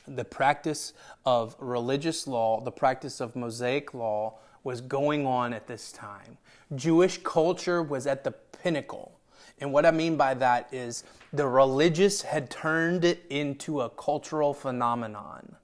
The 0.06 0.24
practice 0.24 0.94
of 1.26 1.54
religious 1.58 2.26
law, 2.26 2.62
the 2.62 2.72
practice 2.72 3.20
of 3.20 3.36
Mosaic 3.36 3.92
law 3.92 4.38
was 4.64 4.80
going 4.80 5.26
on 5.26 5.52
at 5.52 5.66
this 5.66 5.92
time. 5.92 6.38
Jewish 6.74 7.18
culture 7.22 7.82
was 7.82 8.06
at 8.06 8.24
the 8.24 8.30
pinnacle. 8.30 9.20
And 9.58 9.70
what 9.70 9.84
I 9.84 9.90
mean 9.90 10.16
by 10.16 10.32
that 10.32 10.72
is 10.72 11.04
the 11.34 11.46
religious 11.46 12.22
had 12.22 12.48
turned 12.48 13.04
it 13.04 13.22
into 13.28 13.82
a 13.82 13.90
cultural 13.90 14.54
phenomenon. 14.54 15.56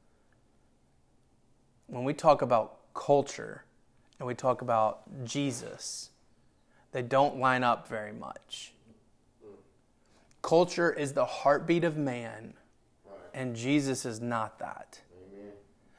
When 1.87 2.05
we 2.05 2.13
talk 2.13 2.43
about 2.43 2.93
culture 2.93 3.65
and 4.19 4.27
we 4.27 4.35
talk 4.35 4.61
about 4.61 5.25
Jesus, 5.25 6.11
they 6.95 7.03
don't 7.03 7.39
line 7.39 7.65
up 7.65 7.89
very 7.89 8.13
much. 8.13 8.73
Culture 10.43 10.93
is 10.93 11.13
the 11.13 11.25
heartbeat 11.25 11.83
of 11.83 11.97
man, 11.97 12.55
and 13.35 13.57
Jesus 13.57 14.07
is 14.07 14.21
not 14.21 14.61
that. 14.61 15.01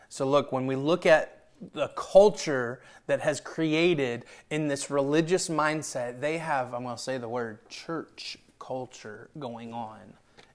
So, 0.08 0.25
look, 0.25 0.54
when 0.54 0.66
we 0.66 0.78
look 0.78 1.06
at 1.06 1.48
the 1.74 1.90
culture 1.90 2.82
that 3.08 3.20
has 3.20 3.42
created 3.42 4.24
in 4.50 4.70
this 4.70 4.90
religious 4.90 5.50
mindset, 5.50 6.22
they 6.22 6.38
have, 6.38 6.74
I'm 6.74 6.84
going 6.84 6.96
to 6.96 7.02
say 7.02 7.18
the 7.18 7.28
word 7.28 7.68
church 7.68 8.38
culture 8.58 9.30
going 9.38 9.74
on. 9.74 10.00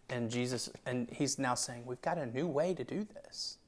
And 0.09 0.30
Jesus, 0.30 0.70
and 0.87 1.11
he's 1.11 1.38
now 1.38 1.54
saying, 1.54 1.82
we've 1.85 2.00
got 2.00 2.16
a 2.16 2.25
new 2.25 2.47
way 2.47 2.73
to 2.73 2.82
do 2.82 3.06
this. 3.14 3.59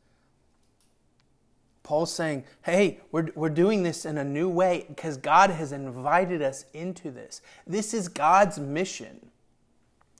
Paul's 1.82 2.12
saying, 2.12 2.44
hey, 2.62 3.00
we're, 3.10 3.28
we're 3.34 3.50
doing 3.50 3.82
this 3.82 4.04
in 4.04 4.18
a 4.18 4.24
new 4.24 4.48
way 4.48 4.84
because 4.88 5.16
God 5.16 5.50
has 5.50 5.72
invited 5.72 6.40
us 6.40 6.64
into 6.72 7.10
this. 7.10 7.42
This 7.66 7.92
is 7.92 8.08
God's 8.08 8.58
mission. 8.58 9.30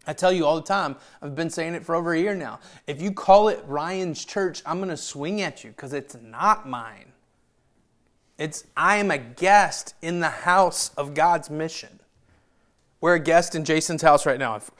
I 0.07 0.13
tell 0.13 0.33
you 0.33 0.45
all 0.45 0.57
the 0.57 0.63
time, 0.63 0.97
I've 1.21 1.37
been 1.37 1.51
saying 1.51 1.75
it 1.75 1.85
for 1.85 1.95
over 1.95 2.13
a 2.13 2.19
year 2.19 2.35
now. 2.35 2.59
If 2.89 3.01
you 3.01 3.13
call 3.13 3.49
it 3.49 3.63
Ryan's 3.67 4.25
church, 4.25 4.61
I'm 4.67 4.79
going 4.79 4.89
to 4.89 4.97
swing 4.97 5.41
at 5.41 5.63
you 5.63 5.71
because 5.71 5.93
it's 5.93 6.17
not 6.21 6.69
mine. 6.69 7.13
It's 8.39 8.65
I 8.77 8.97
am 8.97 9.13
a 9.13 9.19
guest 9.19 9.95
in 10.03 10.19
the 10.19 10.29
house 10.29 10.91
of 10.97 11.15
God's 11.15 11.49
mission. 11.49 12.01
We're 13.01 13.15
a 13.15 13.21
guest 13.21 13.55
in 13.55 13.65
Jason's 13.65 14.03
house 14.03 14.27
right 14.27 14.39
now. 14.39 14.57
If, 14.57 14.71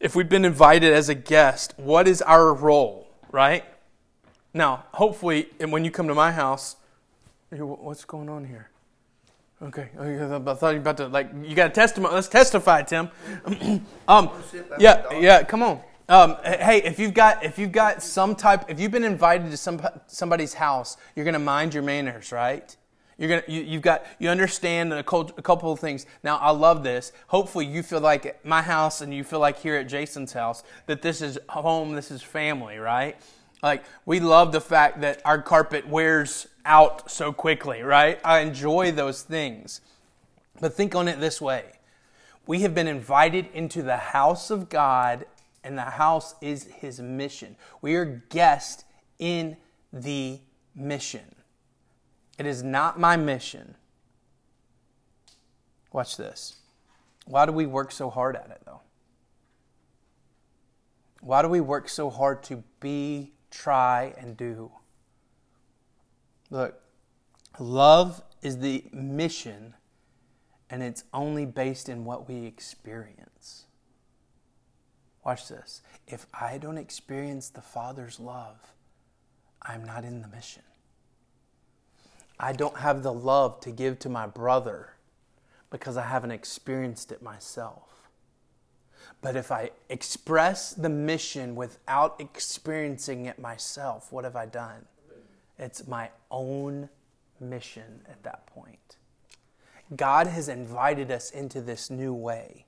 if 0.00 0.14
we've 0.16 0.28
been 0.28 0.46
invited 0.46 0.94
as 0.94 1.10
a 1.10 1.14
guest, 1.14 1.74
what 1.76 2.08
is 2.08 2.22
our 2.22 2.54
role, 2.54 3.08
right? 3.30 3.64
Now, 4.54 4.84
hopefully, 4.92 5.48
and 5.60 5.70
when 5.70 5.84
you 5.84 5.90
come 5.90 6.08
to 6.08 6.14
my 6.14 6.32
house, 6.32 6.76
what's 7.50 8.04
going 8.04 8.28
on 8.28 8.44
here? 8.44 8.70
Okay, 9.60 9.88
oh, 9.98 10.36
I 10.36 10.54
thought 10.54 10.70
you 10.70 10.74
were 10.74 10.76
about 10.76 10.96
to 10.98 11.08
like 11.08 11.30
you 11.42 11.56
got 11.56 11.70
a 11.70 11.74
testimony. 11.74 12.14
Let's 12.14 12.28
testify, 12.28 12.82
Tim. 12.82 13.10
um, 14.08 14.30
yeah, 14.78 15.12
yeah, 15.12 15.42
come 15.42 15.64
on. 15.64 15.80
Um, 16.08 16.36
hey, 16.44 16.80
if 16.84 16.98
you've 16.98 17.12
got 17.12 17.44
if 17.44 17.58
you've 17.58 17.72
got 17.72 18.02
some 18.02 18.36
type, 18.36 18.66
if 18.68 18.78
you've 18.78 18.92
been 18.92 19.04
invited 19.04 19.50
to 19.50 19.56
some 19.56 19.80
somebody's 20.06 20.54
house, 20.54 20.96
you're 21.16 21.24
gonna 21.24 21.40
mind 21.40 21.74
your 21.74 21.82
manners, 21.82 22.30
right? 22.30 22.74
You're 23.18 23.28
gonna 23.28 23.42
you, 23.48 23.62
you've 23.62 23.82
got 23.82 24.06
you 24.20 24.28
understand 24.28 24.92
a, 24.92 25.00
a 25.00 25.42
couple 25.42 25.72
of 25.72 25.80
things. 25.80 26.06
Now, 26.22 26.36
I 26.36 26.50
love 26.50 26.84
this. 26.84 27.10
Hopefully, 27.26 27.66
you 27.66 27.82
feel 27.82 28.00
like 28.00 28.44
my 28.44 28.62
house 28.62 29.00
and 29.00 29.12
you 29.12 29.24
feel 29.24 29.40
like 29.40 29.58
here 29.58 29.74
at 29.74 29.88
Jason's 29.88 30.32
house 30.32 30.62
that 30.86 31.02
this 31.02 31.20
is 31.20 31.36
home, 31.48 31.94
this 31.94 32.12
is 32.12 32.22
family, 32.22 32.78
right? 32.78 33.16
Like, 33.62 33.84
we 34.06 34.20
love 34.20 34.52
the 34.52 34.60
fact 34.60 35.00
that 35.00 35.20
our 35.24 35.42
carpet 35.42 35.88
wears 35.88 36.46
out 36.64 37.10
so 37.10 37.32
quickly, 37.32 37.82
right? 37.82 38.20
I 38.24 38.40
enjoy 38.40 38.92
those 38.92 39.22
things. 39.22 39.80
But 40.60 40.74
think 40.74 40.94
on 40.94 41.08
it 41.08 41.20
this 41.20 41.40
way 41.40 41.64
we 42.46 42.60
have 42.60 42.74
been 42.74 42.88
invited 42.88 43.46
into 43.52 43.82
the 43.82 43.96
house 43.96 44.50
of 44.50 44.70
God, 44.70 45.26
and 45.62 45.76
the 45.76 45.82
house 45.82 46.34
is 46.40 46.64
his 46.64 46.98
mission. 46.98 47.56
We 47.82 47.94
are 47.96 48.06
guests 48.30 48.84
in 49.18 49.58
the 49.92 50.40
mission. 50.74 51.34
It 52.38 52.46
is 52.46 52.62
not 52.62 52.98
my 52.98 53.16
mission. 53.16 53.74
Watch 55.92 56.16
this. 56.16 56.56
Why 57.26 57.44
do 57.44 57.52
we 57.52 57.66
work 57.66 57.92
so 57.92 58.08
hard 58.08 58.34
at 58.34 58.48
it, 58.50 58.62
though? 58.64 58.80
Why 61.20 61.42
do 61.42 61.48
we 61.48 61.60
work 61.60 61.88
so 61.88 62.08
hard 62.08 62.42
to 62.44 62.62
be 62.80 63.32
try, 63.50 64.14
and 64.18 64.36
do. 64.36 64.70
Look, 66.50 66.80
love 67.58 68.22
is 68.42 68.58
the 68.58 68.84
mission, 68.92 69.74
and 70.70 70.82
it's 70.82 71.04
only 71.12 71.46
based 71.46 71.88
in 71.88 72.04
what 72.04 72.28
we 72.28 72.46
experience. 72.46 73.66
Watch 75.24 75.48
this. 75.48 75.82
If 76.06 76.26
I 76.32 76.58
don't 76.58 76.78
experience 76.78 77.50
the 77.50 77.60
Father's 77.60 78.18
love, 78.18 78.72
I'm 79.60 79.84
not 79.84 80.04
in 80.04 80.22
the 80.22 80.28
mission. 80.28 80.62
I 82.40 82.52
don't 82.52 82.78
have 82.78 83.02
the 83.02 83.12
love 83.12 83.60
to 83.60 83.70
give 83.70 83.98
to 84.00 84.08
my 84.08 84.26
brother 84.26 84.94
because 85.70 85.96
I 85.96 86.06
haven't 86.06 86.30
experienced 86.30 87.10
it 87.12 87.20
myself. 87.20 87.87
But 89.20 89.34
if 89.36 89.50
I 89.50 89.70
express 89.88 90.72
the 90.72 90.88
mission 90.88 91.56
without 91.56 92.20
experiencing 92.20 93.26
it 93.26 93.38
myself, 93.38 94.12
what 94.12 94.24
have 94.24 94.36
I 94.36 94.46
done? 94.46 94.86
It's 95.58 95.88
my 95.88 96.10
own 96.30 96.88
mission 97.40 98.02
at 98.08 98.22
that 98.22 98.46
point. 98.46 98.96
God 99.96 100.26
has 100.26 100.48
invited 100.48 101.10
us 101.10 101.30
into 101.30 101.60
this 101.60 101.90
new 101.90 102.12
way. 102.12 102.66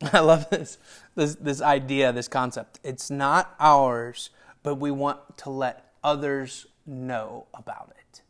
I 0.12 0.20
love 0.20 0.48
this, 0.50 0.78
this, 1.14 1.34
this 1.34 1.60
idea, 1.60 2.12
this 2.12 2.28
concept. 2.28 2.80
It's 2.82 3.10
not 3.10 3.54
ours, 3.60 4.30
but 4.62 4.76
we 4.76 4.90
want 4.90 5.38
to 5.38 5.50
let 5.50 5.92
others 6.02 6.66
know 6.86 7.46
about 7.52 7.92
it. 7.98 8.22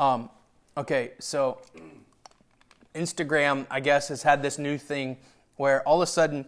Um, 0.00 0.30
okay, 0.76 1.12
so 1.18 1.58
Instagram, 2.94 3.66
I 3.70 3.80
guess, 3.80 4.08
has 4.08 4.22
had 4.22 4.42
this 4.42 4.58
new 4.58 4.78
thing 4.78 5.18
where 5.62 5.86
all 5.86 6.02
of 6.02 6.08
a 6.08 6.10
sudden, 6.10 6.44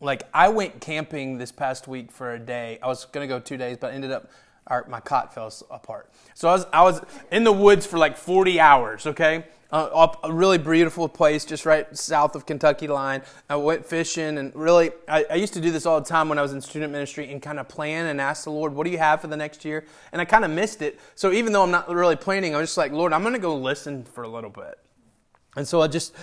like 0.00 0.22
I 0.32 0.48
went 0.48 0.80
camping 0.80 1.36
this 1.36 1.52
past 1.52 1.86
week 1.86 2.10
for 2.10 2.32
a 2.32 2.38
day. 2.38 2.78
I 2.82 2.86
was 2.86 3.04
gonna 3.04 3.26
go 3.26 3.38
two 3.38 3.58
days, 3.58 3.76
but 3.78 3.92
I 3.92 3.94
ended 3.94 4.10
up 4.10 4.30
our, 4.68 4.86
my 4.88 5.00
cot 5.00 5.34
fell 5.34 5.52
apart. 5.70 6.10
So 6.32 6.48
I 6.48 6.52
was 6.52 6.66
I 6.72 6.82
was 6.82 7.02
in 7.30 7.44
the 7.44 7.52
woods 7.52 7.84
for 7.84 7.98
like 7.98 8.16
40 8.16 8.58
hours. 8.58 9.06
Okay, 9.06 9.44
uh, 9.70 10.08
a 10.24 10.32
really 10.32 10.56
beautiful 10.56 11.10
place 11.10 11.44
just 11.44 11.66
right 11.66 11.94
south 11.94 12.34
of 12.34 12.46
Kentucky 12.46 12.88
line. 12.88 13.20
I 13.50 13.56
went 13.56 13.84
fishing 13.84 14.38
and 14.38 14.50
really 14.56 14.92
I, 15.06 15.26
I 15.28 15.34
used 15.34 15.52
to 15.52 15.60
do 15.60 15.70
this 15.70 15.84
all 15.84 16.00
the 16.00 16.08
time 16.08 16.30
when 16.30 16.38
I 16.38 16.42
was 16.42 16.54
in 16.54 16.62
student 16.62 16.90
ministry 16.90 17.30
and 17.30 17.42
kind 17.42 17.60
of 17.60 17.68
plan 17.68 18.06
and 18.06 18.18
ask 18.18 18.44
the 18.44 18.50
Lord, 18.50 18.72
"What 18.72 18.84
do 18.84 18.90
you 18.90 18.98
have 18.98 19.20
for 19.20 19.26
the 19.26 19.36
next 19.36 19.62
year?" 19.62 19.84
And 20.10 20.22
I 20.22 20.24
kind 20.24 20.46
of 20.46 20.50
missed 20.50 20.80
it. 20.80 20.98
So 21.16 21.32
even 21.32 21.52
though 21.52 21.64
I'm 21.64 21.70
not 21.70 21.86
really 21.90 22.16
planning, 22.16 22.54
I 22.54 22.58
was 22.60 22.70
just 22.70 22.78
like, 22.78 22.92
"Lord, 22.92 23.12
I'm 23.12 23.22
gonna 23.22 23.38
go 23.38 23.54
listen 23.54 24.04
for 24.04 24.24
a 24.24 24.28
little 24.28 24.48
bit." 24.48 24.78
And 25.54 25.68
so 25.68 25.82
I 25.82 25.86
just 25.86 26.14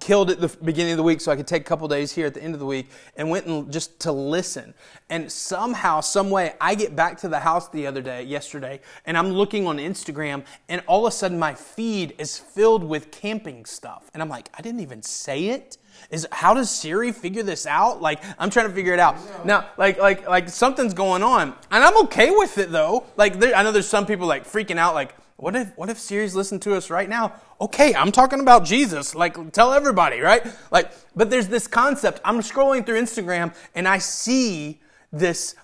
killed 0.00 0.30
it 0.30 0.40
the 0.40 0.48
beginning 0.62 0.92
of 0.92 0.96
the 0.96 1.02
week 1.02 1.20
so 1.20 1.32
I 1.32 1.36
could 1.36 1.46
take 1.46 1.62
a 1.62 1.64
couple 1.64 1.86
days 1.88 2.12
here 2.12 2.26
at 2.26 2.34
the 2.34 2.42
end 2.42 2.54
of 2.54 2.60
the 2.60 2.66
week 2.66 2.90
and 3.16 3.30
went 3.30 3.46
and 3.46 3.72
just 3.72 4.00
to 4.00 4.12
listen. 4.12 4.74
And 5.10 5.30
somehow, 5.30 6.00
some 6.00 6.30
way, 6.30 6.54
I 6.60 6.74
get 6.74 6.96
back 6.96 7.18
to 7.18 7.28
the 7.28 7.40
house 7.40 7.68
the 7.68 7.86
other 7.86 8.02
day, 8.02 8.22
yesterday, 8.22 8.80
and 9.06 9.16
I'm 9.16 9.30
looking 9.30 9.66
on 9.66 9.78
Instagram, 9.78 10.44
and 10.68 10.82
all 10.86 11.06
of 11.06 11.12
a 11.12 11.16
sudden 11.16 11.38
my 11.38 11.54
feed 11.54 12.14
is 12.18 12.38
filled 12.38 12.84
with 12.84 13.10
camping 13.10 13.64
stuff. 13.64 14.10
And 14.14 14.22
I'm 14.22 14.28
like, 14.28 14.48
I 14.56 14.62
didn't 14.62 14.80
even 14.80 15.02
say 15.02 15.48
it. 15.48 15.78
Is 16.10 16.26
how 16.32 16.54
does 16.54 16.70
Siri 16.70 17.12
figure 17.12 17.42
this 17.42 17.66
out? 17.66 18.00
Like 18.00 18.22
I'm 18.38 18.50
trying 18.50 18.68
to 18.68 18.74
figure 18.74 18.94
it 18.94 18.98
out 18.98 19.16
now. 19.46 19.68
Like 19.76 19.98
like 19.98 20.26
like 20.26 20.48
something's 20.48 20.94
going 20.94 21.22
on, 21.22 21.54
and 21.70 21.84
I'm 21.84 21.96
okay 22.04 22.30
with 22.30 22.58
it 22.58 22.72
though. 22.72 23.04
Like 23.16 23.38
there, 23.38 23.54
I 23.54 23.62
know 23.62 23.72
there's 23.72 23.88
some 23.88 24.06
people 24.06 24.26
like 24.26 24.44
freaking 24.44 24.78
out, 24.78 24.94
like 24.94 25.14
what 25.42 25.56
if 25.56 25.76
what 25.76 25.90
if 25.90 25.98
Siri's 25.98 26.36
listening 26.36 26.60
to 26.60 26.76
us 26.76 26.88
right 26.88 27.08
now? 27.08 27.32
Okay, 27.60 27.96
I'm 27.96 28.12
talking 28.12 28.38
about 28.38 28.64
Jesus. 28.64 29.12
Like 29.12 29.50
tell 29.50 29.72
everybody, 29.72 30.20
right? 30.20 30.46
Like 30.70 30.92
but 31.16 31.30
there's 31.30 31.48
this 31.48 31.66
concept. 31.66 32.20
I'm 32.24 32.38
scrolling 32.38 32.86
through 32.86 33.00
Instagram 33.02 33.52
and 33.74 33.88
I 33.88 33.98
see 33.98 34.80
this 35.10 35.56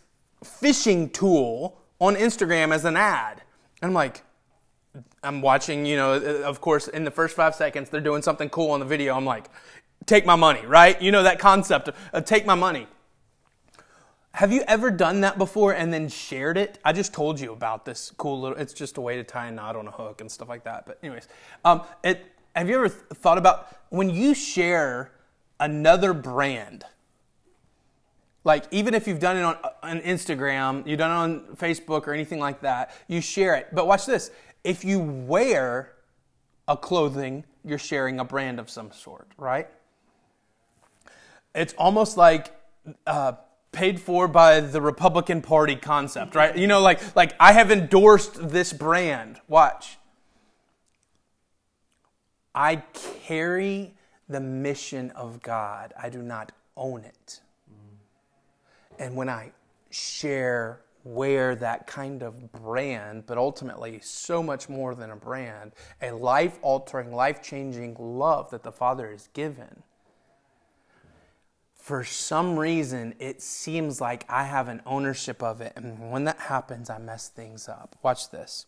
fishing 0.42 1.10
tool 1.10 1.80
on 2.00 2.16
Instagram 2.16 2.74
as 2.74 2.84
an 2.84 2.96
ad. 2.96 3.40
And 3.80 3.90
I'm 3.90 3.94
like 3.94 4.24
I'm 5.22 5.42
watching, 5.42 5.86
you 5.86 5.96
know, 5.96 6.14
uh, 6.14 6.42
of 6.48 6.60
course 6.60 6.88
in 6.88 7.04
the 7.04 7.12
first 7.12 7.36
5 7.36 7.54
seconds 7.54 7.88
they're 7.88 8.00
doing 8.00 8.22
something 8.22 8.50
cool 8.50 8.72
on 8.72 8.80
the 8.80 8.86
video. 8.86 9.14
I'm 9.14 9.24
like 9.24 9.48
take 10.06 10.26
my 10.26 10.34
money, 10.34 10.66
right? 10.66 11.00
You 11.00 11.12
know 11.12 11.22
that 11.22 11.38
concept 11.38 11.90
of 12.12 12.24
take 12.24 12.44
my 12.44 12.56
money. 12.56 12.88
Have 14.38 14.52
you 14.52 14.62
ever 14.68 14.92
done 14.92 15.22
that 15.22 15.36
before 15.36 15.74
and 15.74 15.92
then 15.92 16.08
shared 16.08 16.56
it? 16.58 16.78
I 16.84 16.92
just 16.92 17.12
told 17.12 17.40
you 17.40 17.52
about 17.52 17.84
this 17.84 18.12
cool 18.18 18.40
little. 18.40 18.56
It's 18.56 18.72
just 18.72 18.96
a 18.96 19.00
way 19.00 19.16
to 19.16 19.24
tie 19.24 19.48
a 19.48 19.50
knot 19.50 19.74
on 19.74 19.88
a 19.88 19.90
hook 19.90 20.20
and 20.20 20.30
stuff 20.30 20.48
like 20.48 20.62
that. 20.62 20.86
But 20.86 21.00
anyways, 21.02 21.26
um, 21.64 21.82
it, 22.04 22.24
have 22.54 22.68
you 22.68 22.76
ever 22.76 22.88
thought 22.88 23.36
about 23.36 23.66
when 23.88 24.08
you 24.08 24.34
share 24.34 25.10
another 25.58 26.12
brand? 26.14 26.84
Like 28.44 28.66
even 28.70 28.94
if 28.94 29.08
you've 29.08 29.18
done 29.18 29.38
it 29.38 29.42
on, 29.42 29.56
on 29.82 30.00
Instagram, 30.02 30.86
you've 30.86 31.00
done 31.00 31.10
it 31.10 31.14
on 31.14 31.56
Facebook 31.56 32.06
or 32.06 32.14
anything 32.14 32.38
like 32.38 32.60
that, 32.60 32.94
you 33.08 33.20
share 33.20 33.56
it. 33.56 33.66
But 33.72 33.88
watch 33.88 34.06
this: 34.06 34.30
if 34.62 34.84
you 34.84 35.00
wear 35.00 35.94
a 36.68 36.76
clothing, 36.76 37.42
you're 37.64 37.76
sharing 37.76 38.20
a 38.20 38.24
brand 38.24 38.60
of 38.60 38.70
some 38.70 38.92
sort, 38.92 39.26
right? 39.36 39.66
It's 41.56 41.74
almost 41.76 42.16
like 42.16 42.54
uh, 43.04 43.32
paid 43.72 44.00
for 44.00 44.28
by 44.28 44.60
the 44.60 44.80
Republican 44.80 45.42
Party 45.42 45.76
concept, 45.76 46.34
right? 46.34 46.56
You 46.56 46.66
know, 46.66 46.80
like 46.80 47.16
like 47.16 47.34
I 47.38 47.52
have 47.52 47.70
endorsed 47.70 48.50
this 48.50 48.72
brand. 48.72 49.40
Watch. 49.48 49.98
I 52.54 52.82
carry 53.26 53.94
the 54.28 54.40
mission 54.40 55.10
of 55.12 55.42
God. 55.42 55.94
I 56.00 56.08
do 56.08 56.22
not 56.22 56.52
own 56.76 57.04
it. 57.04 57.40
And 58.98 59.14
when 59.14 59.28
I 59.28 59.52
share 59.90 60.80
wear 61.04 61.54
that 61.54 61.86
kind 61.86 62.22
of 62.22 62.52
brand, 62.52 63.24
but 63.26 63.38
ultimately 63.38 64.00
so 64.02 64.42
much 64.42 64.68
more 64.68 64.94
than 64.94 65.10
a 65.10 65.16
brand, 65.16 65.72
a 66.02 66.10
life 66.10 66.58
altering, 66.62 67.12
life 67.12 67.42
changing 67.42 67.96
love 67.98 68.50
that 68.50 68.62
the 68.62 68.72
Father 68.72 69.10
has 69.10 69.28
given. 69.28 69.82
For 71.88 72.04
some 72.04 72.58
reason, 72.58 73.14
it 73.18 73.40
seems 73.40 73.98
like 73.98 74.26
I 74.28 74.44
have 74.44 74.68
an 74.68 74.82
ownership 74.84 75.42
of 75.42 75.62
it. 75.62 75.72
And 75.74 76.12
when 76.12 76.24
that 76.24 76.38
happens, 76.38 76.90
I 76.90 76.98
mess 76.98 77.30
things 77.30 77.66
up. 77.66 77.96
Watch 78.02 78.28
this. 78.28 78.66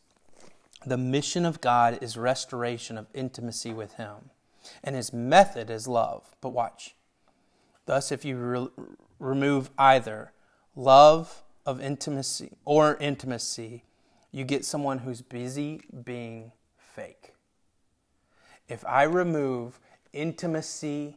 The 0.86 0.96
mission 0.96 1.44
of 1.44 1.60
God 1.60 1.98
is 2.00 2.16
restoration 2.16 2.96
of 2.96 3.08
intimacy 3.12 3.74
with 3.74 3.92
Him, 3.96 4.30
and 4.82 4.96
His 4.96 5.12
method 5.12 5.68
is 5.68 5.86
love. 5.86 6.34
But 6.40 6.54
watch. 6.54 6.94
Thus, 7.84 8.10
if 8.10 8.24
you 8.24 8.38
re- 8.38 8.86
remove 9.18 9.68
either 9.76 10.32
love, 10.74 11.42
of 11.66 11.78
intimacy 11.78 12.52
or 12.64 12.96
intimacy, 12.96 13.84
you 14.32 14.44
get 14.44 14.64
someone 14.64 15.00
who's 15.00 15.20
busy 15.20 15.82
being 16.04 16.52
fake. 16.78 17.34
If 18.66 18.82
I 18.86 19.02
remove 19.02 19.78
intimacy 20.14 21.16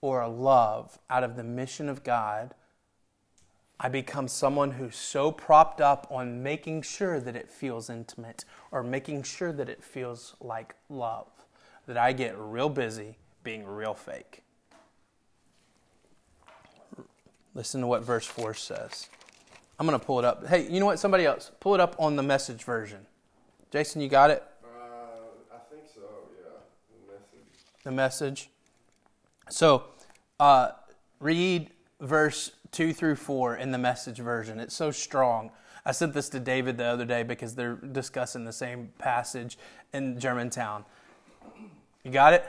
or 0.00 0.20
a 0.20 0.28
love 0.28 0.98
out 1.10 1.24
of 1.24 1.36
the 1.36 1.44
mission 1.44 1.88
of 1.88 2.04
God, 2.04 2.54
I 3.80 3.88
become 3.88 4.26
someone 4.26 4.72
who's 4.72 4.96
so 4.96 5.30
propped 5.30 5.80
up 5.80 6.06
on 6.10 6.42
making 6.42 6.82
sure 6.82 7.20
that 7.20 7.36
it 7.36 7.48
feels 7.48 7.88
intimate 7.88 8.44
or 8.72 8.82
making 8.82 9.22
sure 9.22 9.52
that 9.52 9.68
it 9.68 9.84
feels 9.84 10.34
like 10.40 10.74
love 10.88 11.28
that 11.86 11.96
I 11.96 12.12
get 12.12 12.36
real 12.36 12.68
busy 12.68 13.16
being 13.42 13.64
real 13.64 13.94
fake. 13.94 14.42
Listen 17.54 17.80
to 17.80 17.86
what 17.86 18.02
verse 18.02 18.26
4 18.26 18.52
says. 18.54 19.08
I'm 19.78 19.86
going 19.86 19.98
to 19.98 20.04
pull 20.04 20.18
it 20.18 20.24
up. 20.24 20.46
Hey, 20.46 20.68
you 20.68 20.80
know 20.80 20.86
what? 20.86 20.98
Somebody 20.98 21.24
else. 21.24 21.50
Pull 21.60 21.74
it 21.74 21.80
up 21.80 21.96
on 21.98 22.16
the 22.16 22.22
message 22.22 22.64
version. 22.64 23.06
Jason, 23.70 24.00
you 24.00 24.08
got 24.08 24.30
it? 24.30 24.42
Uh, 24.62 25.54
I 25.54 25.58
think 25.72 25.84
so, 25.92 26.02
yeah. 26.36 26.50
The 26.90 27.12
message. 27.12 27.48
The 27.84 27.92
message. 27.92 28.50
So, 29.50 29.84
uh, 30.38 30.72
read 31.20 31.70
verse 32.00 32.52
2 32.72 32.92
through 32.92 33.16
4 33.16 33.56
in 33.56 33.72
the 33.72 33.78
message 33.78 34.18
version. 34.18 34.60
It's 34.60 34.74
so 34.74 34.90
strong. 34.90 35.50
I 35.86 35.92
sent 35.92 36.12
this 36.12 36.28
to 36.30 36.40
David 36.40 36.76
the 36.76 36.84
other 36.84 37.06
day 37.06 37.22
because 37.22 37.54
they're 37.54 37.76
discussing 37.76 38.44
the 38.44 38.52
same 38.52 38.92
passage 38.98 39.58
in 39.94 40.20
Germantown. 40.20 40.84
You 42.04 42.10
got 42.10 42.34
it? 42.34 42.44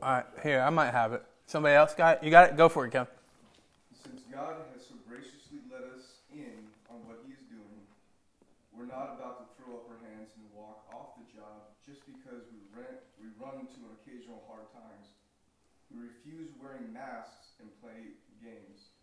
All 0.00 0.08
right, 0.08 0.26
here, 0.42 0.60
I 0.60 0.70
might 0.70 0.90
have 0.90 1.12
it. 1.12 1.22
Somebody 1.46 1.74
else 1.74 1.94
got 1.94 2.18
it? 2.18 2.24
You 2.24 2.30
got 2.30 2.48
it? 2.48 2.56
Go 2.56 2.68
for 2.68 2.86
it, 2.86 2.92
Kevin. 2.92 3.08
Since 3.92 4.22
God 4.32 4.54
has 4.72 4.86
so 4.86 4.94
graciously 5.08 5.66
let 5.70 5.82
us 5.82 6.22
in 6.32 6.70
on 6.88 7.02
what 7.10 7.18
He 7.26 7.32
is 7.34 7.42
doing, 7.50 7.82
We're 8.70 8.86
not 8.86 9.18
about 9.18 9.42
to 9.42 9.46
throw 9.58 9.82
up 9.82 9.90
our 9.90 9.98
hands 10.08 10.30
and 10.38 10.46
walk 10.54 10.86
off 10.94 11.18
the 11.18 11.26
job 11.34 11.74
just 11.84 12.06
because 12.06 12.46
we, 12.54 12.62
rent, 12.70 13.02
we 13.18 13.26
run 13.42 13.66
into 13.66 13.82
an. 13.82 13.91
We 15.92 16.08
refuse 16.08 16.48
wearing 16.56 16.88
masks 16.92 17.60
and 17.60 17.68
play 17.84 18.16
games. 18.40 18.96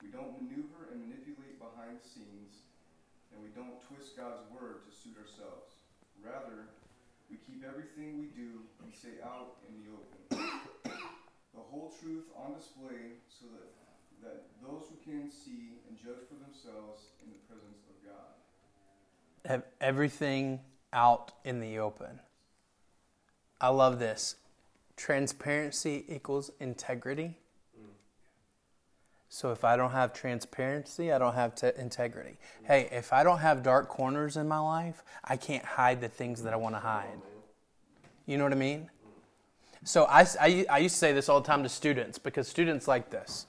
We 0.00 0.08
don't 0.08 0.32
maneuver 0.40 0.88
and 0.88 1.04
manipulate 1.04 1.60
behind 1.60 2.00
the 2.00 2.06
scenes, 2.08 2.64
and 3.30 3.38
we 3.44 3.52
don't 3.52 3.76
twist 3.84 4.16
God's 4.16 4.42
word 4.48 4.88
to 4.88 4.90
suit 4.90 5.20
ourselves. 5.20 5.76
Rather, 6.24 6.72
we 7.28 7.36
keep 7.36 7.60
everything 7.62 8.16
we 8.16 8.32
do 8.32 8.64
and 8.80 8.90
say 8.90 9.20
out 9.20 9.60
in 9.68 9.76
the 9.76 9.86
open. 9.92 10.20
the 11.54 11.64
whole 11.68 11.92
truth 12.00 12.24
on 12.32 12.56
display 12.56 13.20
so 13.28 13.44
that, 13.52 13.70
that 14.24 14.38
those 14.64 14.88
who 14.88 14.96
can 15.04 15.28
see 15.28 15.76
and 15.84 16.00
judge 16.00 16.24
for 16.26 16.40
themselves 16.40 17.12
in 17.20 17.28
the 17.28 17.40
presence 17.44 17.84
of 17.84 17.96
God 18.00 18.40
have 19.44 19.62
everything 19.80 20.60
out 20.92 21.32
in 21.44 21.60
the 21.60 21.78
open. 21.78 22.20
I 23.60 23.68
love 23.68 23.98
this. 23.98 24.36
Transparency 25.00 26.04
equals 26.10 26.50
integrity. 26.60 27.38
So 29.30 29.50
if 29.50 29.64
I 29.64 29.74
don't 29.74 29.92
have 29.92 30.12
transparency, 30.12 31.10
I 31.10 31.16
don't 31.16 31.34
have 31.34 31.54
t- 31.54 31.70
integrity. 31.78 32.36
Hey, 32.64 32.86
if 32.92 33.10
I 33.10 33.22
don't 33.22 33.38
have 33.38 33.62
dark 33.62 33.88
corners 33.88 34.36
in 34.36 34.46
my 34.46 34.58
life, 34.58 35.02
I 35.24 35.38
can't 35.38 35.64
hide 35.64 36.02
the 36.02 36.08
things 36.08 36.42
that 36.42 36.52
I 36.52 36.56
want 36.56 36.74
to 36.74 36.80
hide. 36.80 37.18
You 38.26 38.36
know 38.36 38.44
what 38.44 38.52
I 38.52 38.56
mean? 38.56 38.90
So 39.84 40.04
I, 40.04 40.26
I, 40.38 40.66
I 40.68 40.78
used 40.80 40.96
to 40.96 40.98
say 40.98 41.14
this 41.14 41.30
all 41.30 41.40
the 41.40 41.46
time 41.46 41.62
to 41.62 41.70
students 41.70 42.18
because 42.18 42.46
students 42.46 42.86
like 42.86 43.08
this 43.08 43.46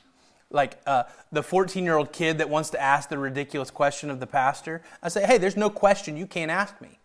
like 0.51 0.79
uh, 0.85 1.03
the 1.33 1.43
14 1.43 1.83
year 1.83 1.97
old 1.97 2.13
kid 2.13 2.37
that 2.37 2.49
wants 2.49 2.69
to 2.69 2.81
ask 2.81 3.09
the 3.09 3.17
ridiculous 3.17 3.71
question 3.71 4.09
of 4.09 4.21
the 4.21 4.27
pastor, 4.27 4.83
I 5.03 5.09
say, 5.09 5.25
hey, 5.25 5.37
there's 5.37 5.57
no 5.57 5.69
question 5.69 6.15
you 6.15 6.27
can't 6.27 6.51
ask 6.51 6.79
me. 6.79 6.99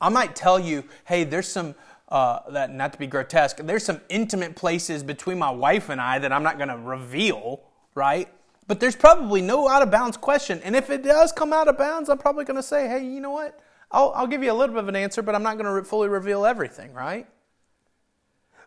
I 0.00 0.08
might 0.10 0.36
tell 0.36 0.60
you, 0.60 0.84
hey, 1.06 1.24
there's 1.24 1.48
some, 1.48 1.74
uh, 2.08 2.40
that 2.50 2.74
not 2.74 2.92
to 2.94 2.98
be 2.98 3.06
grotesque, 3.06 3.58
there's 3.58 3.84
some 3.84 4.00
intimate 4.08 4.56
places 4.56 5.02
between 5.02 5.38
my 5.38 5.50
wife 5.50 5.88
and 5.88 6.00
I 6.00 6.18
that 6.18 6.32
I'm 6.32 6.42
not 6.42 6.56
going 6.56 6.68
to 6.70 6.78
reveal, 6.78 7.60
right? 7.94 8.28
But 8.66 8.80
there's 8.80 8.96
probably 8.96 9.40
no 9.40 9.68
out 9.68 9.82
of 9.82 9.90
bounds 9.90 10.16
question. 10.16 10.60
And 10.62 10.74
if 10.76 10.90
it 10.90 11.02
does 11.02 11.32
come 11.32 11.52
out 11.52 11.68
of 11.68 11.78
bounds, 11.78 12.08
I'm 12.08 12.18
probably 12.18 12.44
going 12.44 12.56
to 12.56 12.62
say, 12.62 12.88
hey, 12.88 13.04
you 13.04 13.20
know 13.20 13.30
what? 13.30 13.60
I'll, 13.90 14.12
I'll 14.14 14.26
give 14.26 14.42
you 14.42 14.52
a 14.52 14.54
little 14.54 14.74
bit 14.74 14.82
of 14.82 14.88
an 14.88 14.96
answer, 14.96 15.22
but 15.22 15.34
I'm 15.34 15.42
not 15.42 15.54
going 15.54 15.66
to 15.66 15.72
re- 15.72 15.84
fully 15.84 16.08
reveal 16.08 16.44
everything, 16.44 16.92
right? 16.92 17.26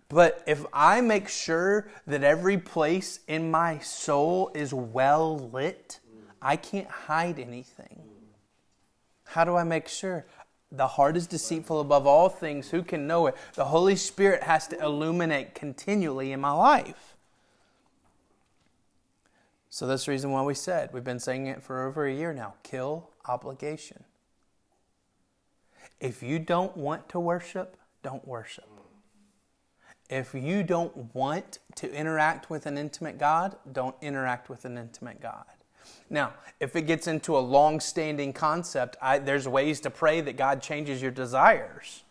But 0.10 0.43
if 0.45 0.65
I 0.73 1.01
make 1.01 1.30
sure 1.30 1.89
that 2.08 2.23
every 2.23 2.58
place 2.58 3.19
in 3.27 3.49
my 3.49 3.80
soul 3.80 4.51
is 4.54 4.73
well 4.73 5.38
lit, 5.54 5.99
I 6.41 6.58
can't 6.58 6.89
hide 6.89 7.39
anything. 7.39 8.01
How 9.23 9.45
do 9.45 9.56
I 9.56 9.63
make 9.63 9.88
sure? 9.88 10.25
The 10.71 10.88
heart 10.88 11.17
is 11.17 11.27
deceitful 11.27 11.81
above 11.81 12.07
all 12.07 12.29
things. 12.29 12.69
Who 12.69 12.81
can 12.81 13.05
know 13.05 13.27
it? 13.27 13.36
The 13.55 13.65
Holy 13.65 13.95
Spirit 13.95 14.43
has 14.43 14.67
to 14.69 14.79
illuminate 14.79 15.53
continually 15.53 16.31
in 16.31 16.39
my 16.39 16.51
life. 16.51 17.15
So 19.69 19.88
that's 19.88 20.05
the 20.05 20.12
reason 20.12 20.31
why 20.31 20.43
we 20.43 20.53
said, 20.53 20.89
we've 20.93 21.03
been 21.03 21.19
saying 21.19 21.47
it 21.47 21.63
for 21.63 21.88
over 21.88 22.05
a 22.05 22.13
year 22.13 22.34
now 22.34 22.55
kill 22.63 23.10
obligation. 23.25 24.03
If 25.99 26.23
you 26.23 26.39
don't 26.39 26.75
want 26.75 27.07
to 27.10 27.19
worship, 27.19 27.77
don't 28.03 28.27
worship. 28.27 28.67
If 30.10 30.34
you 30.34 30.63
don't 30.63 31.15
want 31.15 31.60
to 31.75 31.93
interact 31.93 32.49
with 32.49 32.65
an 32.65 32.77
intimate 32.77 33.17
God, 33.17 33.55
don't 33.71 33.95
interact 34.01 34.49
with 34.49 34.65
an 34.65 34.77
intimate 34.77 35.21
God. 35.21 35.45
Now, 36.09 36.33
if 36.59 36.75
it 36.75 36.83
gets 36.83 37.07
into 37.07 37.37
a 37.37 37.39
long 37.39 37.79
standing 37.79 38.33
concept, 38.33 38.97
I, 39.01 39.19
there's 39.19 39.47
ways 39.47 39.79
to 39.81 39.89
pray 39.89 40.21
that 40.21 40.37
God 40.37 40.61
changes 40.61 41.01
your 41.01 41.11
desires. 41.11 42.03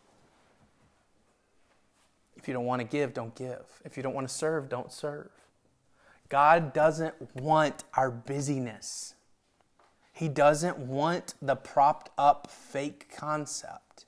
If 2.36 2.48
you 2.48 2.54
don't 2.54 2.64
want 2.64 2.80
to 2.80 2.86
give, 2.86 3.12
don't 3.12 3.34
give. 3.34 3.64
If 3.84 3.96
you 3.96 4.02
don't 4.02 4.14
want 4.14 4.26
to 4.26 4.34
serve, 4.34 4.68
don't 4.68 4.90
serve. 4.90 5.30
God 6.30 6.72
doesn't 6.72 7.14
want 7.36 7.84
our 7.94 8.10
busyness. 8.10 9.14
He 10.12 10.28
doesn't 10.28 10.78
want 10.78 11.34
the 11.40 11.56
propped 11.56 12.10
up 12.16 12.50
fake 12.50 13.14
concept. 13.14 14.06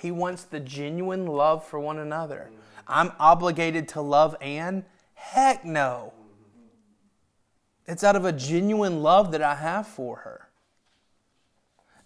He 0.00 0.10
wants 0.10 0.44
the 0.44 0.60
genuine 0.60 1.26
love 1.26 1.64
for 1.64 1.80
one 1.80 1.98
another. 1.98 2.50
Mm. 2.50 2.56
I'm 2.86 3.12
obligated 3.18 3.88
to 3.88 4.00
love 4.00 4.36
Anne? 4.40 4.84
Heck 5.14 5.64
no. 5.64 6.12
It's 7.88 8.04
out 8.04 8.16
of 8.16 8.26
a 8.26 8.32
genuine 8.32 9.02
love 9.02 9.32
that 9.32 9.42
I 9.42 9.54
have 9.54 9.86
for 9.86 10.16
her. 10.16 10.50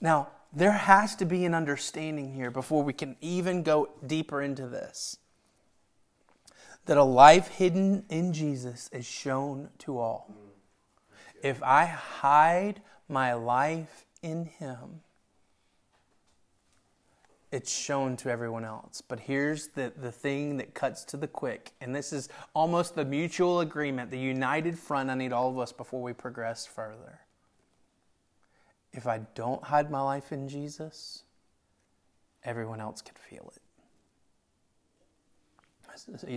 Now, 0.00 0.28
there 0.52 0.72
has 0.72 1.16
to 1.16 1.24
be 1.24 1.44
an 1.44 1.54
understanding 1.54 2.34
here 2.34 2.52
before 2.52 2.84
we 2.84 2.92
can 2.92 3.16
even 3.20 3.64
go 3.64 3.90
deeper 4.06 4.40
into 4.40 4.68
this 4.68 5.18
that 6.86 6.96
a 6.96 7.02
life 7.02 7.48
hidden 7.48 8.04
in 8.08 8.32
Jesus 8.32 8.90
is 8.92 9.06
shown 9.06 9.68
to 9.78 9.98
all. 9.98 10.32
If 11.42 11.62
I 11.62 11.84
hide 11.86 12.80
my 13.08 13.34
life 13.34 14.04
in 14.20 14.46
Him, 14.46 15.00
it's 17.52 17.70
shown 17.70 18.16
to 18.16 18.30
everyone 18.30 18.64
else. 18.64 19.02
But 19.06 19.20
here's 19.20 19.68
the, 19.68 19.92
the 19.94 20.10
thing 20.10 20.56
that 20.56 20.72
cuts 20.74 21.04
to 21.06 21.18
the 21.18 21.28
quick, 21.28 21.72
and 21.82 21.94
this 21.94 22.12
is 22.12 22.30
almost 22.54 22.94
the 22.94 23.04
mutual 23.04 23.60
agreement, 23.60 24.10
the 24.10 24.18
united 24.18 24.78
front 24.78 25.10
I 25.10 25.14
need 25.14 25.32
all 25.32 25.50
of 25.50 25.58
us 25.58 25.70
before 25.70 26.00
we 26.02 26.14
progress 26.14 26.66
further. 26.66 27.20
If 28.92 29.06
I 29.06 29.20
don't 29.34 29.62
hide 29.62 29.90
my 29.90 30.00
life 30.00 30.32
in 30.32 30.48
Jesus, 30.48 31.24
everyone 32.42 32.80
else 32.80 33.02
can 33.02 33.14
feel 33.14 33.52
it. 33.54 33.62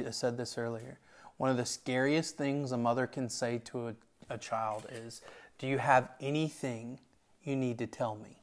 I 0.05 0.11
said 0.11 0.37
this 0.37 0.57
earlier. 0.57 0.99
One 1.37 1.49
of 1.49 1.55
the 1.55 1.65
scariest 1.65 2.37
things 2.37 2.73
a 2.73 2.77
mother 2.77 3.07
can 3.07 3.29
say 3.29 3.59
to 3.65 3.89
a, 3.89 3.95
a 4.29 4.37
child 4.37 4.85
is, 4.91 5.21
Do 5.59 5.67
you 5.67 5.77
have 5.77 6.09
anything 6.19 6.99
you 7.43 7.55
need 7.55 7.77
to 7.77 7.87
tell 7.87 8.15
me? 8.15 8.41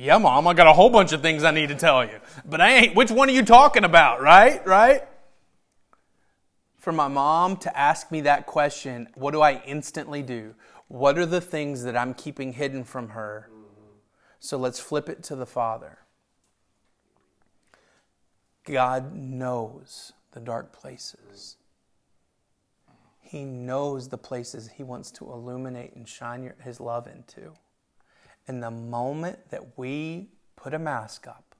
Yeah, 0.00 0.16
mom, 0.18 0.46
I 0.46 0.54
got 0.54 0.68
a 0.68 0.72
whole 0.72 0.90
bunch 0.90 1.12
of 1.12 1.22
things 1.22 1.42
I 1.42 1.50
need 1.50 1.70
to 1.70 1.74
tell 1.74 2.04
you. 2.04 2.20
But 2.44 2.60
I 2.60 2.70
ain't, 2.70 2.94
which 2.94 3.10
one 3.10 3.28
are 3.28 3.32
you 3.32 3.42
talking 3.42 3.82
about, 3.82 4.20
right? 4.20 4.64
Right? 4.64 5.02
For 6.76 6.92
my 6.92 7.08
mom 7.08 7.56
to 7.56 7.76
ask 7.76 8.12
me 8.12 8.20
that 8.20 8.46
question, 8.46 9.08
what 9.16 9.32
do 9.32 9.40
I 9.40 9.60
instantly 9.66 10.22
do? 10.22 10.54
What 10.86 11.18
are 11.18 11.26
the 11.26 11.40
things 11.40 11.82
that 11.82 11.96
I'm 11.96 12.14
keeping 12.14 12.52
hidden 12.52 12.84
from 12.84 13.08
her? 13.08 13.50
So 14.38 14.56
let's 14.56 14.78
flip 14.78 15.08
it 15.08 15.24
to 15.24 15.34
the 15.34 15.46
Father. 15.46 15.98
God 18.62 19.16
knows 19.16 20.12
the 20.30 20.38
dark 20.38 20.72
places. 20.72 21.56
He 23.20 23.44
knows 23.44 24.10
the 24.10 24.18
places 24.18 24.70
He 24.76 24.84
wants 24.84 25.10
to 25.10 25.24
illuminate 25.24 25.96
and 25.96 26.08
shine 26.08 26.44
your, 26.44 26.54
His 26.62 26.78
love 26.78 27.08
into. 27.08 27.54
And 28.48 28.62
the 28.62 28.70
moment 28.70 29.50
that 29.50 29.78
we 29.78 30.30
put 30.56 30.74
a 30.74 30.78
mask 30.78 31.28
up, 31.28 31.54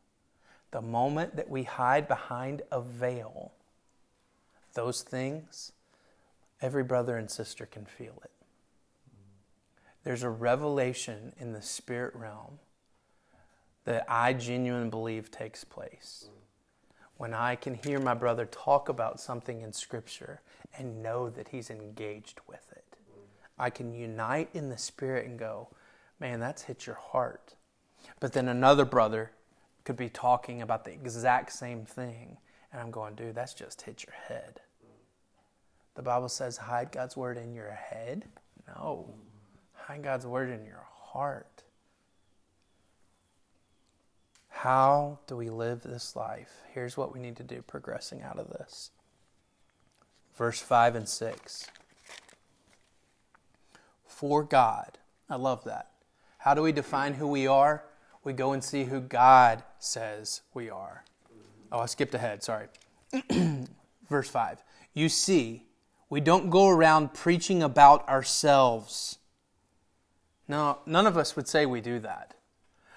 the 0.73 0.83
moment 0.83 1.37
that 1.37 1.49
we 1.49 1.63
hide 1.63 2.09
behind 2.09 2.63
a 2.73 2.81
veil, 2.81 3.53
those 4.75 5.03
things, 5.03 5.73
every 6.61 6.83
brother 6.83 7.17
and 7.17 7.31
sister 7.31 7.67
can 7.67 7.85
feel 7.85 8.21
it. 8.25 8.33
There's 10.03 10.25
a 10.25 10.31
revelation 10.31 11.33
in 11.39 11.53
the 11.53 11.63
spirit 11.63 12.15
realm 12.17 12.59
that 13.85 14.05
I 14.09 14.33
genuinely 14.33 14.91
believe 14.91 15.31
takes 15.31 15.65
place 15.65 16.29
when 17.19 17.35
I 17.35 17.57
can 17.57 17.75
hear 17.75 17.99
my 17.99 18.15
brother 18.15 18.47
talk 18.47 18.89
about 18.89 19.21
something 19.21 19.61
in 19.61 19.73
Scripture 19.73 20.41
and 20.79 21.03
know 21.03 21.29
that 21.29 21.49
he's 21.49 21.69
engaged 21.69 22.41
with 22.47 22.65
it. 22.71 22.85
I 23.59 23.71
can 23.71 23.93
unite 23.93 24.51
in 24.55 24.69
the 24.69 24.79
Spirit 24.79 25.27
and 25.27 25.39
go, 25.39 25.69
man, 26.21 26.41
that's 26.41 26.63
hit 26.63 26.87
your 26.87 26.97
heart. 26.97 27.55
But 28.21 28.33
then 28.33 28.49
another 28.49 28.85
brother 28.85 29.33
could 29.85 29.97
be 29.97 30.09
talking 30.09 30.63
about 30.63 30.85
the 30.85 30.93
exact 30.93 31.53
same 31.53 31.85
thing, 31.85 32.39
and 32.73 32.81
I'm 32.81 32.91
going, 32.91 33.15
dude, 33.15 33.35
that's 33.35 33.55
just 33.55 33.83
hit 33.83 34.05
your 34.07 34.15
head. 34.29 34.61
The 35.95 36.03
Bible 36.03 36.29
says, 36.29 36.57
hide 36.57 36.93
God's 36.93 37.17
word 37.17 37.39
in 37.39 37.55
your 37.55 37.73
head. 37.73 38.25
No, 38.69 39.15
hide 39.75 40.03
God's 40.03 40.27
word 40.27 40.51
in 40.51 40.65
your 40.65 40.87
heart. 40.93 41.65
How 44.49 45.21
do 45.27 45.37
we 45.37 45.51
live 45.51 45.83
this 45.83 46.17
life? 46.17 46.63
Here's 46.73 46.97
what 46.97 47.15
we 47.15 47.21
need 47.21 47.37
to 47.37 47.45
do 47.45 47.63
progressing 47.63 48.23
out 48.23 48.39
of 48.39 48.49
this. 48.51 48.91
Verse 50.37 50.61
5 50.61 50.97
and 50.97 51.09
6. 51.09 51.67
For 54.07 54.43
God. 54.43 54.99
I 55.31 55.37
love 55.37 55.65
that. 55.65 55.91
How 56.49 56.55
do 56.55 56.63
we 56.63 56.73
define 56.73 57.13
who 57.13 57.27
we 57.29 57.47
are? 57.47 57.85
We 58.25 58.33
go 58.33 58.55
and 58.55 58.65
see 58.65 58.85
who 58.85 59.03
God 59.03 59.63
says 59.79 60.41
we 60.55 60.71
are. 60.71 61.05
Oh, 61.71 61.81
I 61.81 61.85
skipped 61.85 62.15
ahead. 62.15 62.43
Sorry. 62.43 62.69
Verse 64.09 64.31
5. 64.31 64.65
You 64.95 65.11
see, 65.11 65.67
we 66.09 66.23
don't 66.23 66.49
go 66.49 66.71
around 66.71 67.13
preaching 67.13 67.63
about 67.63 68.09
ourselves. 68.09 69.19
No, 70.49 70.79
none 70.87 71.07
of 71.07 71.19
us 71.19 71.37
would 71.37 71.47
say 71.47 71.67
we 71.67 71.83
do 71.83 71.99
that. 71.99 72.33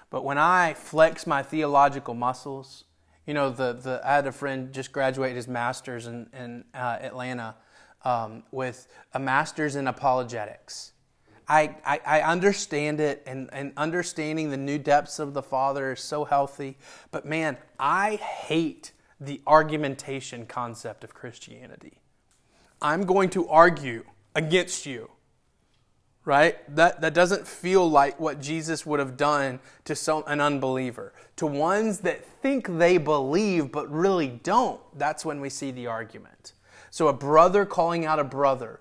But 0.10 0.24
when 0.24 0.38
I 0.38 0.74
flex 0.74 1.28
my 1.28 1.44
theological 1.44 2.14
muscles, 2.14 2.86
you 3.28 3.34
know, 3.34 3.50
the, 3.50 3.74
the, 3.74 4.02
I 4.02 4.16
had 4.16 4.28
a 4.28 4.32
friend 4.32 4.72
just 4.72 4.94
graduate 4.94 5.36
his 5.36 5.50
master's 5.50 6.08
in, 6.08 6.30
in 6.32 6.64
uh, 6.74 7.00
Atlanta 7.02 7.58
um, 8.06 8.44
with 8.52 8.88
a 9.14 9.20
master's 9.20 9.76
in 9.76 9.90
apologetics. 9.90 10.94
I, 11.52 11.76
I, 11.86 12.00
I 12.06 12.22
understand 12.22 13.02
it, 13.02 13.24
and, 13.26 13.50
and 13.52 13.74
understanding 13.76 14.52
the 14.52 14.58
new 14.58 14.78
depths 14.78 15.20
of 15.20 15.34
the 15.34 15.44
Father 15.44 15.92
is 15.92 16.00
so 16.00 16.24
healthy. 16.24 16.78
But 17.12 17.26
man, 17.26 17.58
I 17.78 18.16
hate 18.16 18.94
the 19.20 19.42
argumentation 19.46 20.46
concept 20.46 21.04
of 21.04 21.14
Christianity. 21.14 22.00
I'm 22.82 23.04
going 23.04 23.30
to 23.32 23.50
argue 23.50 24.06
against 24.34 24.86
you 24.86 25.10
right? 26.24 26.76
That, 26.76 27.02
that 27.02 27.16
doesn't 27.16 27.48
feel 27.48 27.90
like 27.90 28.20
what 28.20 28.40
Jesus 28.40 28.86
would 28.86 29.00
have 29.00 29.18
done 29.18 29.60
to 29.86 29.96
some, 29.96 30.24
an 30.28 30.40
unbeliever. 30.40 31.14
To 31.38 31.48
ones 31.48 32.02
that 32.02 32.24
think 32.26 32.78
they 32.78 33.00
believe 33.00 33.72
but 33.72 33.92
really 33.92 34.28
don't, 34.28 34.80
that's 35.00 35.26
when 35.26 35.42
we 35.42 35.50
see 35.50 35.72
the 35.72 35.88
argument. 35.88 36.54
So 36.92 37.08
a 37.08 37.14
brother 37.14 37.66
calling 37.66 38.06
out 38.06 38.20
a 38.20 38.24
brother. 38.24 38.80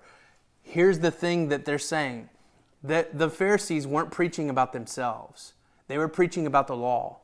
Here's 0.61 0.99
the 0.99 1.09
thing 1.09 1.49
that 1.49 1.65
they're 1.65 1.79
saying 1.79 2.29
that 2.83 3.17
the 3.17 3.29
Pharisees 3.29 3.85
weren't 3.85 4.11
preaching 4.11 4.49
about 4.49 4.73
themselves, 4.73 5.53
they 5.87 5.97
were 5.97 6.07
preaching 6.07 6.47
about 6.47 6.67
the 6.67 6.75
law. 6.75 7.17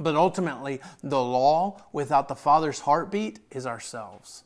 But 0.00 0.14
ultimately, 0.14 0.80
the 1.02 1.22
law 1.22 1.82
without 1.92 2.28
the 2.28 2.36
Father's 2.36 2.80
heartbeat 2.80 3.40
is 3.50 3.66
ourselves. 3.66 4.44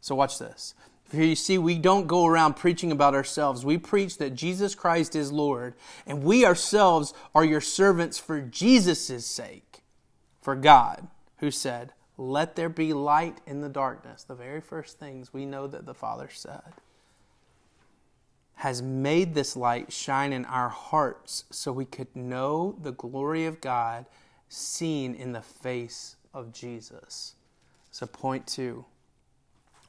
So, 0.00 0.14
watch 0.14 0.38
this. 0.38 0.74
You 1.12 1.34
see, 1.34 1.58
we 1.58 1.78
don't 1.78 2.06
go 2.06 2.26
around 2.26 2.54
preaching 2.54 2.92
about 2.92 3.14
ourselves. 3.14 3.64
We 3.64 3.78
preach 3.78 4.18
that 4.18 4.34
Jesus 4.34 4.74
Christ 4.74 5.16
is 5.16 5.32
Lord, 5.32 5.74
and 6.06 6.22
we 6.22 6.44
ourselves 6.44 7.14
are 7.34 7.44
your 7.44 7.62
servants 7.62 8.18
for 8.18 8.40
Jesus' 8.40 9.26
sake. 9.26 9.82
For 10.40 10.54
God, 10.54 11.08
who 11.38 11.50
said, 11.50 11.92
Let 12.16 12.56
there 12.56 12.68
be 12.68 12.92
light 12.92 13.38
in 13.46 13.62
the 13.62 13.68
darkness, 13.68 14.22
the 14.22 14.34
very 14.34 14.60
first 14.60 14.98
things 14.98 15.32
we 15.32 15.46
know 15.46 15.66
that 15.66 15.86
the 15.86 15.94
Father 15.94 16.28
said, 16.32 16.74
has 18.58 18.82
made 18.82 19.34
this 19.34 19.56
light 19.56 19.92
shine 19.92 20.32
in 20.32 20.44
our 20.46 20.68
hearts 20.68 21.44
so 21.48 21.70
we 21.70 21.84
could 21.84 22.14
know 22.16 22.76
the 22.82 22.90
glory 22.90 23.46
of 23.46 23.60
God 23.60 24.04
seen 24.48 25.14
in 25.14 25.30
the 25.30 25.40
face 25.40 26.16
of 26.34 26.52
Jesus. 26.52 27.36
So, 27.92 28.04
point 28.04 28.48
two. 28.48 28.84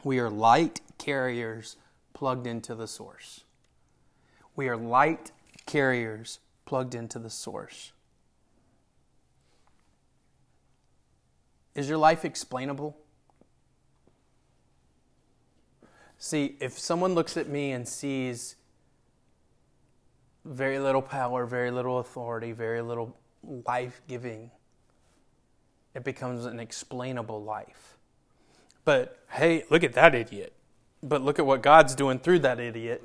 We 0.03 0.19
are 0.19 0.29
light 0.29 0.81
carriers 0.99 1.77
plugged 2.13 2.45
into 2.45 2.75
the 2.75 2.87
source. 2.87 3.43
We 4.55 4.69
are 4.69 4.77
light 4.77 5.31
carriers 5.65 6.37
plugged 6.65 6.93
into 6.93 7.17
the 7.17 7.31
source. 7.31 7.91
Is 11.73 11.89
your 11.89 11.97
life 11.97 12.23
explainable? 12.23 12.95
See, 16.19 16.55
if 16.59 16.77
someone 16.77 17.15
looks 17.15 17.35
at 17.35 17.49
me 17.49 17.71
and 17.71 17.87
sees 17.87 18.57
very 20.49 20.79
little 20.79 21.01
power, 21.01 21.45
very 21.45 21.69
little 21.69 21.99
authority, 21.99 22.51
very 22.51 22.81
little 22.81 23.15
life 23.43 24.01
giving, 24.07 24.49
it 25.93 26.03
becomes 26.03 26.45
an 26.45 26.59
explainable 26.59 27.41
life. 27.41 27.97
But 28.83 29.19
hey, 29.29 29.63
look 29.69 29.83
at 29.83 29.93
that 29.93 30.15
idiot. 30.15 30.53
But 31.03 31.21
look 31.21 31.39
at 31.39 31.45
what 31.45 31.61
God's 31.61 31.95
doing 31.95 32.19
through 32.19 32.39
that 32.39 32.59
idiot. 32.59 33.03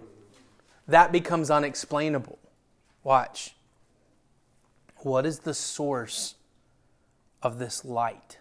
That 0.88 1.12
becomes 1.12 1.50
unexplainable. 1.50 2.38
Watch. 3.02 3.54
What 4.98 5.26
is 5.26 5.40
the 5.40 5.54
source 5.54 6.35
of 7.42 7.59
this 7.59 7.85
light? 7.85 8.38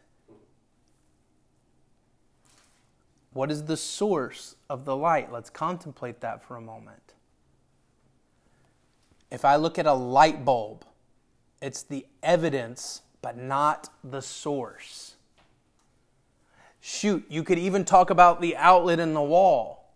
What 3.33 3.51
is 3.51 3.65
the 3.65 3.77
source 3.77 4.55
of 4.69 4.85
the 4.85 4.95
light? 4.95 5.31
Let's 5.31 5.49
contemplate 5.49 6.21
that 6.21 6.41
for 6.41 6.55
a 6.55 6.61
moment. 6.61 7.13
If 9.33 9.43
I 9.45 9.55
look 9.55 9.79
at 9.79 9.87
a 9.87 9.93
light 9.93 10.45
bulb, 10.45 10.85
it's 11.59 11.81
the 11.81 12.05
evidence, 12.21 13.01
but 13.23 13.35
not 13.35 13.89
the 14.03 14.21
source. 14.21 15.15
Shoot, 16.79 17.25
you 17.29 17.43
could 17.43 17.57
even 17.57 17.83
talk 17.83 18.11
about 18.11 18.41
the 18.41 18.55
outlet 18.55 18.99
in 18.99 19.15
the 19.15 19.23
wall. 19.23 19.91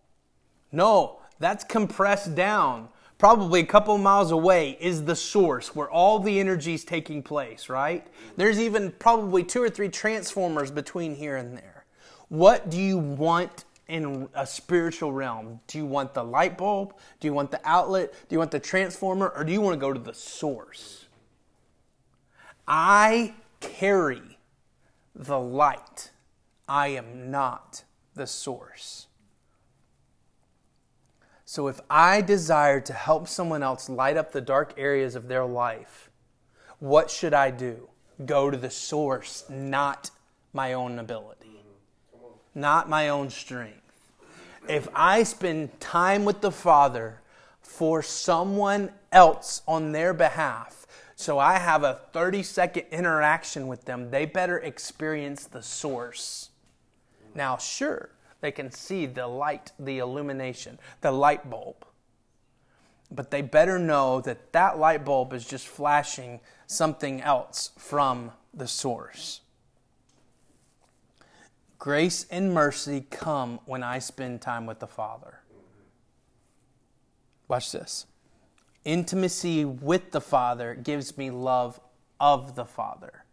No, 0.71 1.19
that's 1.37 1.63
compressed 1.63 2.33
down. 2.33 2.89
Probably 3.19 3.59
a 3.59 3.65
couple 3.65 3.95
miles 3.99 4.31
away 4.31 4.75
is 4.81 5.05
the 5.05 5.15
source 5.15 5.75
where 5.75 5.89
all 5.89 6.17
the 6.17 6.39
energy 6.39 6.73
is 6.73 6.83
taking 6.83 7.21
place, 7.21 7.69
right? 7.69 8.07
There's 8.37 8.59
even 8.59 8.91
probably 8.93 9.43
two 9.43 9.61
or 9.61 9.69
three 9.69 9.89
transformers 9.89 10.71
between 10.71 11.13
here 11.13 11.35
and 11.35 11.55
there. 11.55 11.85
What 12.29 12.71
do 12.71 12.79
you 12.79 12.97
want 12.97 13.65
in 13.87 14.27
a 14.33 14.45
spiritual 14.45 15.11
realm? 15.11 15.59
Do 15.67 15.77
you 15.77 15.85
want 15.85 16.13
the 16.13 16.23
light 16.23 16.57
bulb? 16.57 16.93
Do 17.19 17.27
you 17.27 17.33
want 17.33 17.51
the 17.51 17.61
outlet? 17.63 18.11
Do 18.11 18.35
you 18.35 18.39
want 18.39 18.51
the 18.51 18.59
transformer? 18.59 19.29
Or 19.29 19.43
do 19.43 19.51
you 19.51 19.61
want 19.61 19.73
to 19.73 19.79
go 19.79 19.93
to 19.93 19.99
the 19.99 20.13
source? 20.13 21.05
I 22.67 23.33
carry 23.59 24.37
the 25.15 25.39
light. 25.39 26.11
I 26.67 26.89
am 26.89 27.31
not 27.31 27.83
the 28.15 28.27
source. 28.27 29.07
So 31.45 31.69
if 31.69 31.79
I 31.89 32.19
desire 32.21 32.81
to 32.81 32.93
help 32.93 33.29
someone 33.29 33.63
else 33.63 33.87
light 33.87 34.17
up 34.17 34.33
the 34.33 34.41
dark 34.41 34.73
areas 34.77 35.15
of 35.15 35.29
their 35.29 35.45
life, 35.45 36.09
what 36.79 37.09
should 37.09 37.33
I 37.33 37.51
do? 37.51 37.87
Go 38.25 38.51
to 38.51 38.57
the 38.57 38.69
source, 38.69 39.45
not 39.49 40.11
my 40.51 40.73
own 40.73 40.99
ability, 40.99 41.46
not 42.57 42.89
my 42.89 43.07
own 43.07 43.29
strength. 43.29 43.81
If 44.67 44.89
I 44.93 45.23
spend 45.23 45.79
time 45.79 46.25
with 46.25 46.41
the 46.41 46.51
Father 46.51 47.21
for 47.61 48.01
someone 48.01 48.91
else 49.11 49.61
on 49.67 49.91
their 49.93 50.13
behalf, 50.13 50.85
so 51.15 51.39
I 51.39 51.57
have 51.57 51.83
a 51.83 52.01
30 52.11 52.43
second 52.43 52.85
interaction 52.91 53.67
with 53.67 53.85
them, 53.85 54.11
they 54.11 54.25
better 54.25 54.57
experience 54.57 55.45
the 55.45 55.63
source. 55.63 56.49
Now, 57.33 57.57
sure, 57.57 58.09
they 58.41 58.51
can 58.51 58.71
see 58.71 59.05
the 59.05 59.27
light, 59.27 59.71
the 59.79 59.99
illumination, 59.99 60.79
the 61.01 61.11
light 61.11 61.49
bulb. 61.49 61.85
But 63.09 63.31
they 63.31 63.41
better 63.41 63.79
know 63.79 64.19
that 64.21 64.51
that 64.51 64.77
light 64.77 65.05
bulb 65.05 65.33
is 65.33 65.45
just 65.45 65.67
flashing 65.67 66.41
something 66.65 67.21
else 67.21 67.71
from 67.77 68.31
the 68.53 68.67
source. 68.67 69.41
Grace 71.79 72.25
and 72.31 72.53
mercy 72.53 73.05
come 73.09 73.59
when 73.65 73.83
I 73.83 73.99
spend 73.99 74.41
time 74.41 74.65
with 74.65 74.79
the 74.79 74.87
Father. 74.87 75.39
Watch 77.47 77.71
this. 77.71 78.05
Intimacy 78.83 79.63
with 79.63 80.11
the 80.11 80.21
Father 80.21 80.73
gives 80.75 81.17
me 81.17 81.29
love 81.29 81.79
of 82.19 82.55
the 82.55 82.65
Father. 82.65 83.23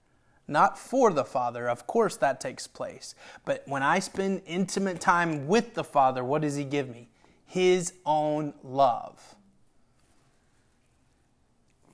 Not 0.46 0.78
for 0.78 1.12
the 1.12 1.24
Father, 1.24 1.68
of 1.68 1.86
course 1.86 2.16
that 2.18 2.40
takes 2.40 2.66
place. 2.66 3.14
But 3.44 3.62
when 3.66 3.82
I 3.82 3.98
spend 3.98 4.42
intimate 4.46 5.00
time 5.00 5.46
with 5.46 5.74
the 5.74 5.84
Father, 5.84 6.22
what 6.22 6.42
does 6.42 6.56
He 6.56 6.64
give 6.64 6.88
me? 6.88 7.08
His 7.46 7.94
own 8.04 8.52
love. 8.62 9.36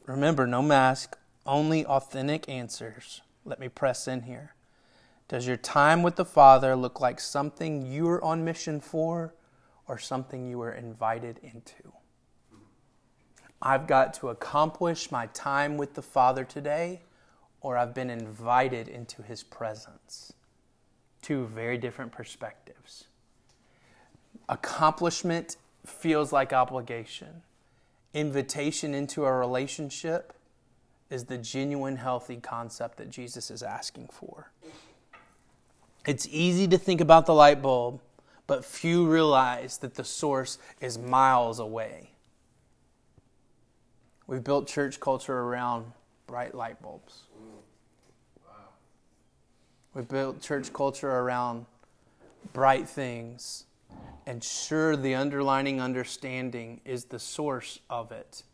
Remember, 0.07 0.47
no 0.47 0.63
mask, 0.63 1.17
only 1.47 1.87
authentic 1.87 2.49
answers. 2.49 3.21
Let 3.45 3.61
me 3.61 3.69
press 3.69 4.09
in 4.09 4.23
here. 4.23 4.55
Does 5.31 5.47
your 5.47 5.57
time 5.57 6.03
with 6.03 6.17
the 6.17 6.25
Father 6.25 6.75
look 6.75 7.01
like 7.01 7.21
something 7.21 7.87
you 7.87 8.09
are 8.09 8.25
on 8.25 8.45
mission 8.45 8.81
for 8.81 9.33
or 9.87 9.97
something 9.97 10.45
you 10.45 10.59
were 10.59 10.73
invited 10.73 11.39
into? 11.45 11.93
I've 13.63 13.87
got 13.87 14.13
to 14.15 14.31
accomplish 14.31 15.13
my 15.13 15.27
time 15.27 15.77
with 15.77 15.95
the 15.95 16.03
Father 16.03 16.43
today, 16.43 17.03
or 17.61 17.77
I've 17.77 17.95
been 17.95 18.11
invited 18.11 18.89
into 18.89 19.23
His 19.23 19.45
presence. 19.45 20.33
Two 21.23 21.47
very 21.47 21.79
different 21.79 22.11
perspectives. 22.11 23.05
Accomplishment 24.49 25.59
feels 25.87 26.33
like 26.33 26.53
obligation, 26.53 27.43
invitation 28.15 28.95
into 28.95 29.25
a 29.25 29.33
relationship 29.33 30.33
is 31.09 31.27
the 31.27 31.39
genuine, 31.39 31.99
healthy 31.99 32.39
concept 32.39 32.97
that 32.97 33.11
Jesus 33.11 33.49
is 33.49 33.63
asking 33.63 34.09
for. 34.11 34.51
It's 36.07 36.27
easy 36.31 36.67
to 36.69 36.79
think 36.79 37.01
about 37.01 37.27
the 37.27 37.35
light 37.35 37.61
bulb, 37.61 38.01
but 38.47 38.65
few 38.65 39.07
realize 39.07 39.79
that 39.79 39.95
the 39.95 40.05
source 40.05 40.59
is 40.81 40.99
miles 40.99 41.59
away. 41.59 42.11
We've 44.27 44.43
built 44.43 44.67
church 44.67 44.99
culture 44.99 45.37
around 45.37 45.93
bright 46.27 46.55
light 46.55 46.81
bulbs. 46.81 47.25
We've 49.93 50.09
built 50.09 50.41
church 50.41 50.73
culture 50.73 51.11
around 51.11 51.67
bright 52.53 52.89
things. 52.89 53.67
And 54.27 54.43
sure, 54.43 54.97
the 54.97 55.17
underlining 55.17 55.81
understanding 55.81 56.81
is 56.85 57.07
the 57.07 57.19
source 57.19 57.81
of 57.91 58.13
it. 58.13 58.45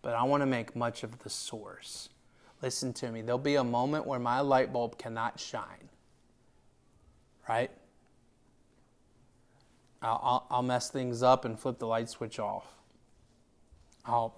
But 0.00 0.14
I 0.14 0.22
want 0.22 0.42
to 0.42 0.46
make 0.46 0.76
much 0.76 1.02
of 1.02 1.18
the 1.18 1.30
source. 1.30 2.08
Listen 2.62 2.92
to 2.94 3.10
me. 3.10 3.20
There'll 3.20 3.38
be 3.38 3.56
a 3.56 3.64
moment 3.64 4.06
where 4.06 4.20
my 4.20 4.40
light 4.40 4.72
bulb 4.72 4.96
cannot 4.96 5.40
shine 5.40 5.88
right? 7.48 7.70
I'll, 10.02 10.20
I'll, 10.22 10.46
I'll 10.50 10.62
mess 10.62 10.90
things 10.90 11.22
up 11.22 11.44
and 11.44 11.58
flip 11.58 11.78
the 11.78 11.86
light 11.86 12.08
switch 12.08 12.38
off. 12.38 12.66
I'll, 14.04 14.34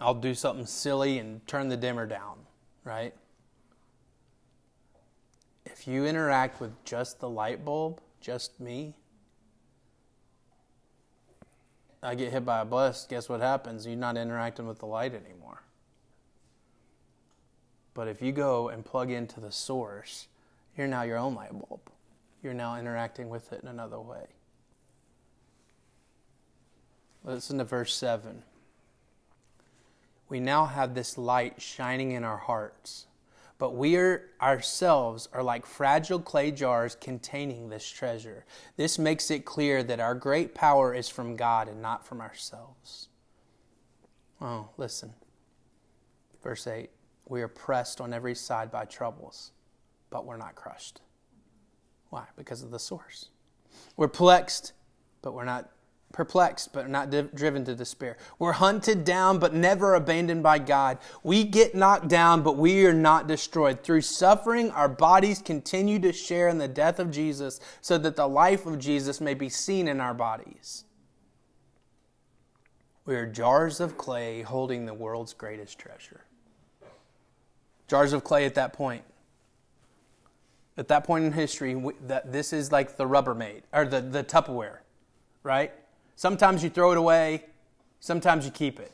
I'll 0.00 0.14
do 0.14 0.34
something 0.34 0.66
silly 0.66 1.18
and 1.18 1.46
turn 1.46 1.68
the 1.68 1.76
dimmer 1.76 2.06
down, 2.06 2.38
right? 2.84 3.14
If 5.64 5.86
you 5.86 6.06
interact 6.06 6.60
with 6.60 6.72
just 6.84 7.20
the 7.20 7.28
light 7.28 7.64
bulb, 7.64 8.00
just 8.20 8.58
me, 8.60 8.94
I 12.02 12.14
get 12.14 12.32
hit 12.32 12.44
by 12.44 12.60
a 12.60 12.64
bus, 12.64 13.06
guess 13.06 13.28
what 13.28 13.40
happens? 13.40 13.86
You're 13.86 13.96
not 13.96 14.16
interacting 14.16 14.66
with 14.66 14.78
the 14.78 14.86
light 14.86 15.12
anymore. 15.12 15.62
But 17.94 18.08
if 18.08 18.20
you 18.20 18.32
go 18.32 18.68
and 18.68 18.84
plug 18.84 19.10
into 19.10 19.40
the 19.40 19.50
source, 19.50 20.28
you're 20.76 20.86
now 20.86 21.02
your 21.02 21.16
own 21.16 21.34
light 21.34 21.52
bulb 21.52 21.80
you're 22.42 22.54
now 22.54 22.78
interacting 22.78 23.28
with 23.28 23.52
it 23.52 23.62
in 23.62 23.68
another 23.68 24.00
way. 24.00 24.26
Listen 27.24 27.58
to 27.58 27.64
verse 27.64 27.94
7. 27.94 28.42
We 30.28 30.40
now 30.40 30.66
have 30.66 30.94
this 30.94 31.18
light 31.18 31.60
shining 31.60 32.12
in 32.12 32.24
our 32.24 32.36
hearts, 32.36 33.06
but 33.58 33.74
we 33.74 33.96
are, 33.96 34.30
ourselves 34.40 35.28
are 35.32 35.42
like 35.42 35.66
fragile 35.66 36.20
clay 36.20 36.50
jars 36.50 36.96
containing 37.00 37.68
this 37.68 37.88
treasure. 37.88 38.44
This 38.76 38.98
makes 38.98 39.30
it 39.30 39.44
clear 39.44 39.82
that 39.82 40.00
our 40.00 40.14
great 40.14 40.54
power 40.54 40.94
is 40.94 41.08
from 41.08 41.36
God 41.36 41.68
and 41.68 41.80
not 41.80 42.06
from 42.06 42.20
ourselves. 42.20 43.08
Oh, 44.40 44.68
listen. 44.76 45.12
Verse 46.42 46.66
8 46.66 46.90
We 47.28 47.42
are 47.42 47.48
pressed 47.48 48.00
on 48.00 48.12
every 48.12 48.34
side 48.34 48.70
by 48.70 48.84
troubles, 48.84 49.52
but 50.10 50.26
we're 50.26 50.36
not 50.36 50.54
crushed. 50.54 51.00
Why? 52.10 52.24
Because 52.36 52.62
of 52.62 52.70
the 52.70 52.78
source. 52.78 53.30
We're 53.96 54.08
perplexed, 54.08 54.72
but 55.22 55.34
we're 55.34 55.44
not 55.44 55.70
perplexed, 56.12 56.72
but 56.72 56.88
not 56.88 57.10
driven 57.34 57.64
to 57.64 57.74
despair. 57.74 58.16
We're 58.38 58.52
hunted 58.52 59.04
down, 59.04 59.38
but 59.38 59.52
never 59.52 59.94
abandoned 59.94 60.42
by 60.42 60.58
God. 60.58 60.98
We 61.22 61.44
get 61.44 61.74
knocked 61.74 62.08
down, 62.08 62.42
but 62.42 62.56
we 62.56 62.86
are 62.86 62.94
not 62.94 63.26
destroyed. 63.26 63.82
Through 63.82 64.00
suffering, 64.00 64.70
our 64.70 64.88
bodies 64.88 65.42
continue 65.42 65.98
to 65.98 66.12
share 66.12 66.48
in 66.48 66.58
the 66.58 66.68
death 66.68 66.98
of 66.98 67.10
Jesus 67.10 67.60
so 67.82 67.98
that 67.98 68.16
the 68.16 68.28
life 68.28 68.64
of 68.64 68.78
Jesus 68.78 69.20
may 69.20 69.34
be 69.34 69.50
seen 69.50 69.88
in 69.88 70.00
our 70.00 70.14
bodies. 70.14 70.84
We 73.04 73.14
are 73.14 73.26
jars 73.26 73.78
of 73.78 73.98
clay 73.98 74.42
holding 74.42 74.86
the 74.86 74.94
world's 74.94 75.34
greatest 75.34 75.78
treasure. 75.78 76.22
Jars 77.88 78.12
of 78.12 78.24
clay 78.24 78.46
at 78.46 78.54
that 78.54 78.72
point 78.72 79.04
at 80.76 80.88
that 80.88 81.04
point 81.04 81.24
in 81.24 81.32
history 81.32 81.74
we, 81.74 81.94
that 82.06 82.32
this 82.32 82.52
is 82.52 82.70
like 82.70 82.96
the 82.96 83.04
Rubbermaid 83.04 83.62
or 83.72 83.84
the, 83.84 84.00
the 84.00 84.22
Tupperware, 84.22 84.78
right? 85.42 85.72
Sometimes 86.16 86.62
you 86.62 86.70
throw 86.70 86.92
it 86.92 86.98
away, 86.98 87.44
sometimes 88.00 88.44
you 88.44 88.50
keep 88.50 88.80
it. 88.80 88.92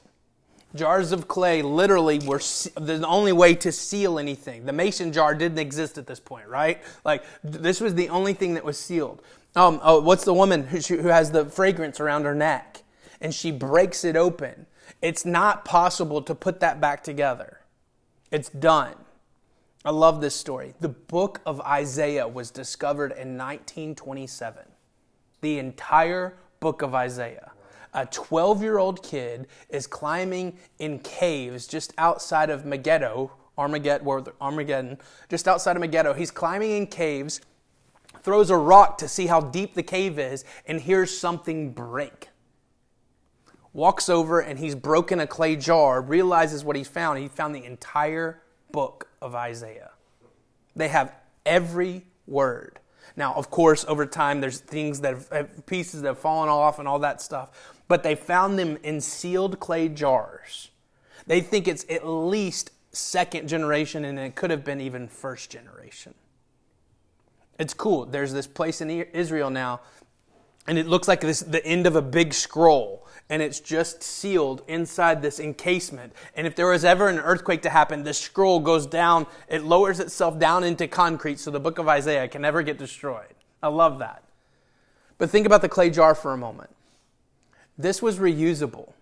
Jars 0.75 1.13
of 1.13 1.29
clay 1.29 1.61
literally 1.61 2.19
were 2.21 2.39
the 2.77 3.05
only 3.07 3.33
way 3.33 3.55
to 3.57 3.71
seal 3.71 4.19
anything. 4.19 4.65
The 4.65 4.73
mason 4.73 5.13
jar 5.13 5.35
didn't 5.35 5.59
exist 5.59 5.99
at 5.99 6.07
this 6.07 6.19
point, 6.19 6.49
right? 6.49 6.83
Like 7.05 7.25
this 7.45 7.81
was 7.81 7.95
the 7.95 8.09
only 8.09 8.33
thing 8.33 8.55
that 8.55 8.65
was 8.65 8.79
sealed. 8.79 9.23
Um, 9.55 9.81
oh, 9.83 10.01
what's 10.01 10.25
the 10.25 10.33
woman 10.33 10.67
who, 10.67 10.79
who 10.79 11.09
has 11.09 11.31
the 11.31 11.45
fragrance 11.45 12.01
around 12.01 12.25
her 12.25 12.35
neck 12.35 12.83
and 13.21 13.35
she 13.35 13.51
breaks 13.51 14.03
it 14.03 14.17
open? 14.17 14.67
It's 15.03 15.27
not 15.27 15.65
possible 15.65 16.23
to 16.23 16.35
put 16.35 16.61
that 16.61 16.81
back 16.81 17.05
together. 17.05 17.61
It's 18.31 18.49
done. 18.49 18.95
I 19.85 19.91
love 19.91 20.21
this 20.21 20.35
story. 20.35 20.75
The 20.79 20.89
book 20.89 21.41
of 21.45 21.61
Isaiah 21.63 22.29
was 22.29 22.53
discovered 22.53 23.11
in 23.13 23.37
1927. 23.37 24.63
The 25.41 25.59
entire 25.59 26.37
book 26.61 26.83
of 26.83 26.95
Isaiah. 26.95 27.51
A 27.93 28.07
12 28.07 28.63
year 28.63 28.79
old 28.79 29.03
kid 29.03 29.49
is 29.69 29.89
climbing 29.89 30.57
in 30.79 31.01
caves 31.01 31.67
just 31.67 31.93
outside 31.99 32.49
of 32.49 32.65
Megiddo, 32.65 33.33
Armageddon, 33.59 34.99
just 35.29 35.49
outside 35.49 35.77
of 35.77 35.81
Megiddo. 35.81 36.15
He's 36.15 36.31
climbing 36.31 36.71
in 36.71 36.87
caves, 36.87 37.41
throws 38.23 38.51
a 38.51 38.57
rock 38.57 38.99
to 38.99 39.09
see 39.09 39.27
how 39.27 39.41
deep 39.41 39.75
the 39.75 39.83
cave 39.83 40.17
is, 40.19 40.45
and 40.65 40.81
hears 40.81 41.17
something 41.17 41.73
break. 41.73 42.29
Walks 43.73 44.09
over 44.09 44.39
and 44.39 44.61
he's 44.61 44.77
broken 44.77 45.19
a 45.19 45.27
clay 45.27 45.57
jar, 45.57 46.01
realizes 46.01 46.65
what 46.65 46.77
he 46.77 46.85
found. 46.85 47.19
He 47.19 47.27
found 47.27 47.53
the 47.53 47.65
entire 47.65 48.43
book 48.71 49.09
of 49.23 49.35
Isaiah. 49.35 49.93
They 50.77 50.89
have 50.89 51.15
every 51.47 52.05
word. 52.27 52.79
Now, 53.17 53.35
of 53.35 53.51
course, 53.51 53.85
over 53.87 54.07
time, 54.07 54.41
there's 54.41 54.59
things 54.59 55.01
that 55.01 55.17
have, 55.31 55.67
pieces 55.67 56.03
that 56.03 56.09
have 56.09 56.19
fallen 56.19 56.49
off 56.49 56.79
and 56.79 56.89
all 56.89 56.99
that 57.01 57.21
stuff, 57.21 57.51
but 57.89 58.03
they 58.03 58.15
found 58.15 58.59
them 58.59 58.79
in 58.83 59.01
sealed 59.01 59.61
clay 59.61 59.89
jars. 59.89 60.71
They 61.27 61.41
think 61.41 61.69
it's 61.69 61.85
at 61.91 62.07
least 62.07 62.71
second 62.93 63.49
generation, 63.49 64.05
and 64.05 64.19
it 64.19 64.35
could 64.35 64.51
have 64.51 64.65
been 64.65 64.81
even 64.81 65.09
first 65.09 65.51
generation. 65.51 66.15
It's 67.59 67.75
cool. 67.75 68.07
There's 68.07 68.33
this 68.33 68.47
place 68.47 68.81
in 68.81 68.91
Israel 68.91 69.51
now, 69.51 69.81
and 70.67 70.79
it 70.79 70.87
looks 70.87 71.07
like 71.07 71.21
this 71.21 71.41
the 71.41 71.65
end 71.65 71.87
of 71.87 71.97
a 71.97 72.03
big 72.03 72.33
scroll 72.33 73.07
and 73.33 73.41
it's 73.41 73.61
just 73.61 74.03
sealed 74.03 74.61
inside 74.69 75.23
this 75.23 75.41
encasement. 75.41 76.13
And 76.37 76.47
if 76.47 76.55
there 76.55 76.67
was 76.67 76.85
ever 76.85 77.09
an 77.09 77.19
earthquake 77.19 77.63
to 77.63 77.71
happen, 77.71 78.03
the 78.03 78.13
scroll 78.13 78.61
goes 78.61 78.87
down, 78.87 79.27
it 79.49 79.65
lowers 79.65 80.01
itself 80.01 80.39
down 80.39 80.65
into 80.65 80.87
concrete 80.87 81.41
so 81.41 81.51
the 81.51 81.59
book 81.59 81.79
of 81.79 81.89
Isaiah 81.89 82.29
can 82.29 82.43
never 82.43 82.61
get 82.63 82.77
destroyed. 82.77 83.33
I 83.63 83.69
love 83.69 84.01
that. 84.01 84.23
But 85.17 85.31
think 85.31 85.47
about 85.47 85.63
the 85.63 85.71
clay 85.71 85.89
jar 85.89 86.15
for 86.15 86.35
a 86.35 86.37
moment. 86.37 86.69
This 87.79 88.03
was 88.03 88.19
reusable. 88.19 88.93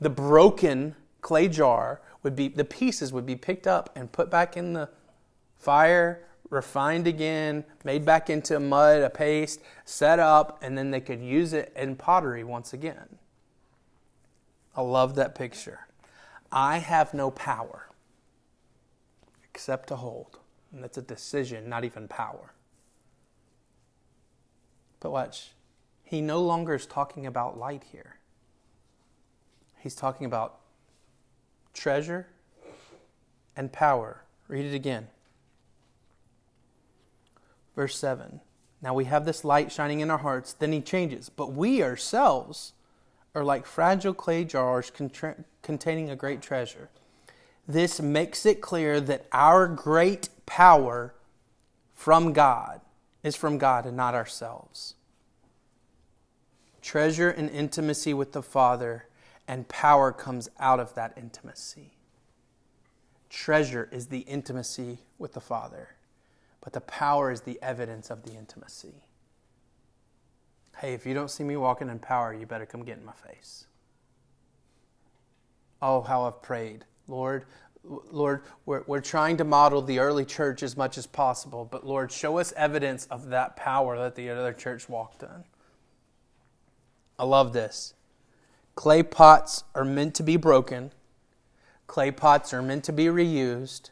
The 0.00 0.08
broken 0.08 0.96
clay 1.20 1.48
jar 1.48 2.00
would 2.22 2.34
be, 2.34 2.48
the 2.48 2.64
pieces 2.64 3.12
would 3.12 3.26
be 3.26 3.36
picked 3.36 3.66
up 3.66 3.90
and 3.94 4.10
put 4.10 4.30
back 4.30 4.56
in 4.56 4.72
the 4.72 4.88
fire 5.58 6.22
refined 6.52 7.06
again, 7.06 7.64
made 7.82 8.04
back 8.04 8.28
into 8.28 8.60
mud, 8.60 9.00
a 9.00 9.10
paste, 9.10 9.60
set 9.86 10.18
up, 10.18 10.58
and 10.62 10.76
then 10.76 10.90
they 10.90 11.00
could 11.00 11.22
use 11.22 11.54
it 11.54 11.72
in 11.74 11.96
pottery 11.96 12.44
once 12.44 12.74
again. 12.74 13.18
I 14.76 14.82
love 14.82 15.14
that 15.14 15.34
picture. 15.34 15.86
I 16.52 16.78
have 16.78 17.14
no 17.14 17.30
power 17.30 17.88
except 19.52 19.88
to 19.88 19.96
hold. 19.96 20.38
And 20.72 20.82
that's 20.82 20.98
a 20.98 21.02
decision, 21.02 21.68
not 21.68 21.84
even 21.84 22.06
power. 22.06 22.52
But 25.00 25.10
watch, 25.10 25.52
he 26.02 26.20
no 26.20 26.40
longer 26.40 26.74
is 26.74 26.86
talking 26.86 27.26
about 27.26 27.58
light 27.58 27.84
here. 27.92 28.16
He's 29.78 29.94
talking 29.94 30.26
about 30.26 30.60
treasure 31.74 32.28
and 33.56 33.72
power. 33.72 34.22
Read 34.48 34.66
it 34.66 34.74
again. 34.74 35.08
Verse 37.74 37.96
7. 37.96 38.40
Now 38.82 38.94
we 38.94 39.04
have 39.04 39.24
this 39.24 39.44
light 39.44 39.70
shining 39.70 40.00
in 40.00 40.10
our 40.10 40.18
hearts. 40.18 40.52
Then 40.52 40.72
he 40.72 40.80
changes. 40.80 41.28
But 41.28 41.52
we 41.52 41.82
ourselves 41.82 42.72
are 43.34 43.44
like 43.44 43.64
fragile 43.64 44.12
clay 44.12 44.44
jars 44.44 44.90
contra- 44.90 45.44
containing 45.62 46.10
a 46.10 46.16
great 46.16 46.42
treasure. 46.42 46.90
This 47.66 48.00
makes 48.00 48.44
it 48.44 48.60
clear 48.60 49.00
that 49.00 49.26
our 49.32 49.68
great 49.68 50.28
power 50.46 51.14
from 51.94 52.32
God 52.32 52.80
is 53.22 53.36
from 53.36 53.56
God 53.56 53.86
and 53.86 53.96
not 53.96 54.14
ourselves. 54.14 54.94
Treasure 56.82 57.30
and 57.30 57.48
intimacy 57.48 58.12
with 58.12 58.32
the 58.32 58.42
Father, 58.42 59.06
and 59.46 59.68
power 59.68 60.10
comes 60.10 60.50
out 60.58 60.80
of 60.80 60.94
that 60.94 61.12
intimacy. 61.16 61.92
Treasure 63.30 63.88
is 63.92 64.08
the 64.08 64.20
intimacy 64.20 64.98
with 65.18 65.32
the 65.34 65.40
Father 65.40 65.90
but 66.62 66.72
the 66.72 66.80
power 66.80 67.30
is 67.30 67.42
the 67.42 67.58
evidence 67.60 68.08
of 68.08 68.22
the 68.22 68.32
intimacy. 68.34 68.94
Hey, 70.78 70.94
if 70.94 71.04
you 71.04 71.12
don't 71.12 71.30
see 71.30 71.44
me 71.44 71.56
walking 71.56 71.90
in 71.90 71.98
power, 71.98 72.32
you 72.32 72.46
better 72.46 72.66
come 72.66 72.84
get 72.84 72.98
in 72.98 73.04
my 73.04 73.12
face. 73.12 73.66
Oh, 75.82 76.00
how 76.00 76.24
I've 76.24 76.40
prayed. 76.40 76.84
Lord, 77.08 77.44
Lord, 77.84 78.44
we're, 78.64 78.84
we're 78.86 79.00
trying 79.00 79.36
to 79.38 79.44
model 79.44 79.82
the 79.82 79.98
early 79.98 80.24
church 80.24 80.62
as 80.62 80.76
much 80.76 80.96
as 80.96 81.06
possible, 81.06 81.68
but 81.68 81.84
Lord, 81.84 82.12
show 82.12 82.38
us 82.38 82.52
evidence 82.52 83.06
of 83.06 83.28
that 83.30 83.56
power 83.56 83.98
that 83.98 84.14
the 84.14 84.30
other 84.30 84.52
church 84.52 84.88
walked 84.88 85.24
in. 85.24 85.44
I 87.18 87.24
love 87.24 87.52
this. 87.52 87.94
Clay 88.76 89.02
pots 89.02 89.64
are 89.74 89.84
meant 89.84 90.14
to 90.14 90.22
be 90.22 90.36
broken, 90.36 90.92
clay 91.88 92.12
pots 92.12 92.54
are 92.54 92.62
meant 92.62 92.84
to 92.84 92.92
be 92.92 93.06
reused, 93.06 93.90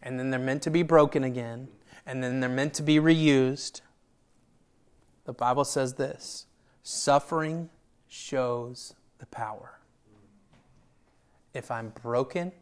and 0.00 0.18
then 0.18 0.30
they're 0.30 0.40
meant 0.40 0.62
to 0.62 0.70
be 0.70 0.82
broken 0.82 1.24
again 1.24 1.68
and 2.06 2.22
then 2.22 2.40
they're 2.40 2.48
meant 2.48 2.74
to 2.74 2.82
be 2.82 2.96
reused. 2.96 3.80
The 5.24 5.32
Bible 5.32 5.64
says 5.64 5.94
this 5.94 6.46
suffering 6.82 7.70
shows 8.08 8.94
the 9.18 9.26
power. 9.26 9.78
If 11.54 11.70
I'm 11.70 11.90
broken 12.02 12.52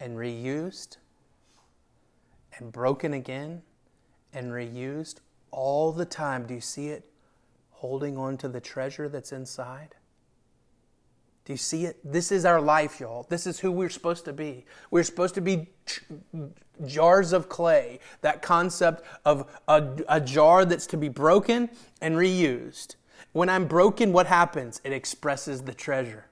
and 0.00 0.16
reused, 0.16 0.96
and 2.58 2.72
broken 2.72 3.14
again 3.14 3.62
and 4.32 4.52
reused 4.52 5.16
all 5.50 5.92
the 5.92 6.04
time, 6.04 6.46
do 6.46 6.54
you 6.54 6.60
see 6.60 6.88
it 6.88 7.04
holding 7.70 8.16
on 8.16 8.36
to 8.38 8.48
the 8.48 8.60
treasure 8.60 9.08
that's 9.08 9.32
inside? 9.32 9.94
Do 11.44 11.52
you 11.52 11.56
see 11.56 11.86
it? 11.86 11.98
This 12.04 12.30
is 12.30 12.44
our 12.44 12.60
life, 12.60 13.00
y'all. 13.00 13.26
This 13.28 13.46
is 13.46 13.58
who 13.58 13.72
we're 13.72 13.90
supposed 13.90 14.24
to 14.26 14.32
be. 14.32 14.64
We're 14.90 15.02
supposed 15.02 15.34
to 15.34 15.40
be 15.40 15.68
jars 16.86 17.32
of 17.32 17.48
clay. 17.48 17.98
That 18.20 18.42
concept 18.42 19.02
of 19.24 19.50
a, 19.66 19.84
a 20.08 20.20
jar 20.20 20.64
that's 20.64 20.86
to 20.88 20.96
be 20.96 21.08
broken 21.08 21.68
and 22.00 22.14
reused. 22.14 22.94
When 23.32 23.48
I'm 23.48 23.66
broken, 23.66 24.12
what 24.12 24.26
happens? 24.26 24.80
It 24.84 24.92
expresses 24.92 25.62
the 25.62 25.74
treasure. 25.74 26.26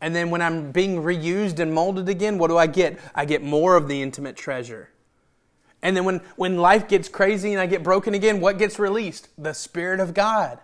And 0.00 0.14
then 0.14 0.30
when 0.30 0.40
I'm 0.40 0.72
being 0.72 1.02
reused 1.02 1.58
and 1.58 1.74
molded 1.74 2.08
again, 2.08 2.38
what 2.38 2.48
do 2.48 2.56
I 2.56 2.66
get? 2.66 2.98
I 3.14 3.26
get 3.26 3.42
more 3.42 3.76
of 3.76 3.88
the 3.88 4.00
intimate 4.00 4.36
treasure. 4.36 4.88
And 5.82 5.94
then 5.96 6.04
when, 6.04 6.20
when 6.36 6.56
life 6.56 6.88
gets 6.88 7.08
crazy 7.08 7.52
and 7.52 7.60
I 7.60 7.66
get 7.66 7.82
broken 7.82 8.14
again, 8.14 8.40
what 8.40 8.58
gets 8.58 8.78
released? 8.78 9.28
The 9.36 9.52
Spirit 9.52 10.00
of 10.00 10.14
God. 10.14 10.58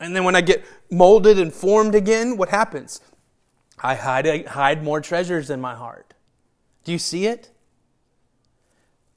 And 0.00 0.16
then 0.16 0.24
when 0.24 0.34
I 0.34 0.40
get 0.40 0.64
molded 0.90 1.38
and 1.38 1.52
formed 1.52 1.94
again, 1.94 2.38
what 2.38 2.48
happens? 2.48 3.00
I 3.78 3.94
hide, 3.94 4.26
I 4.26 4.42
hide 4.42 4.82
more 4.82 5.00
treasures 5.00 5.50
in 5.50 5.60
my 5.60 5.74
heart. 5.74 6.14
Do 6.84 6.92
you 6.92 6.98
see 6.98 7.26
it? 7.26 7.50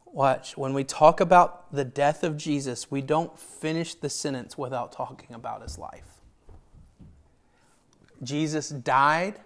Watch, 0.06 0.58
when 0.58 0.74
we 0.74 0.84
talk 0.84 1.20
about 1.20 1.74
the 1.74 1.86
death 1.86 2.24
of 2.24 2.38
Jesus, 2.38 2.92
we 2.92 3.02
don't 3.02 3.40
finish 3.40 3.96
the 3.96 4.10
sentence 4.10 4.58
without 4.58 4.92
talking 4.92 5.34
about 5.34 5.64
his 5.64 5.80
life. 5.80 6.04
Jesus 8.22 8.70
died, 8.70 9.40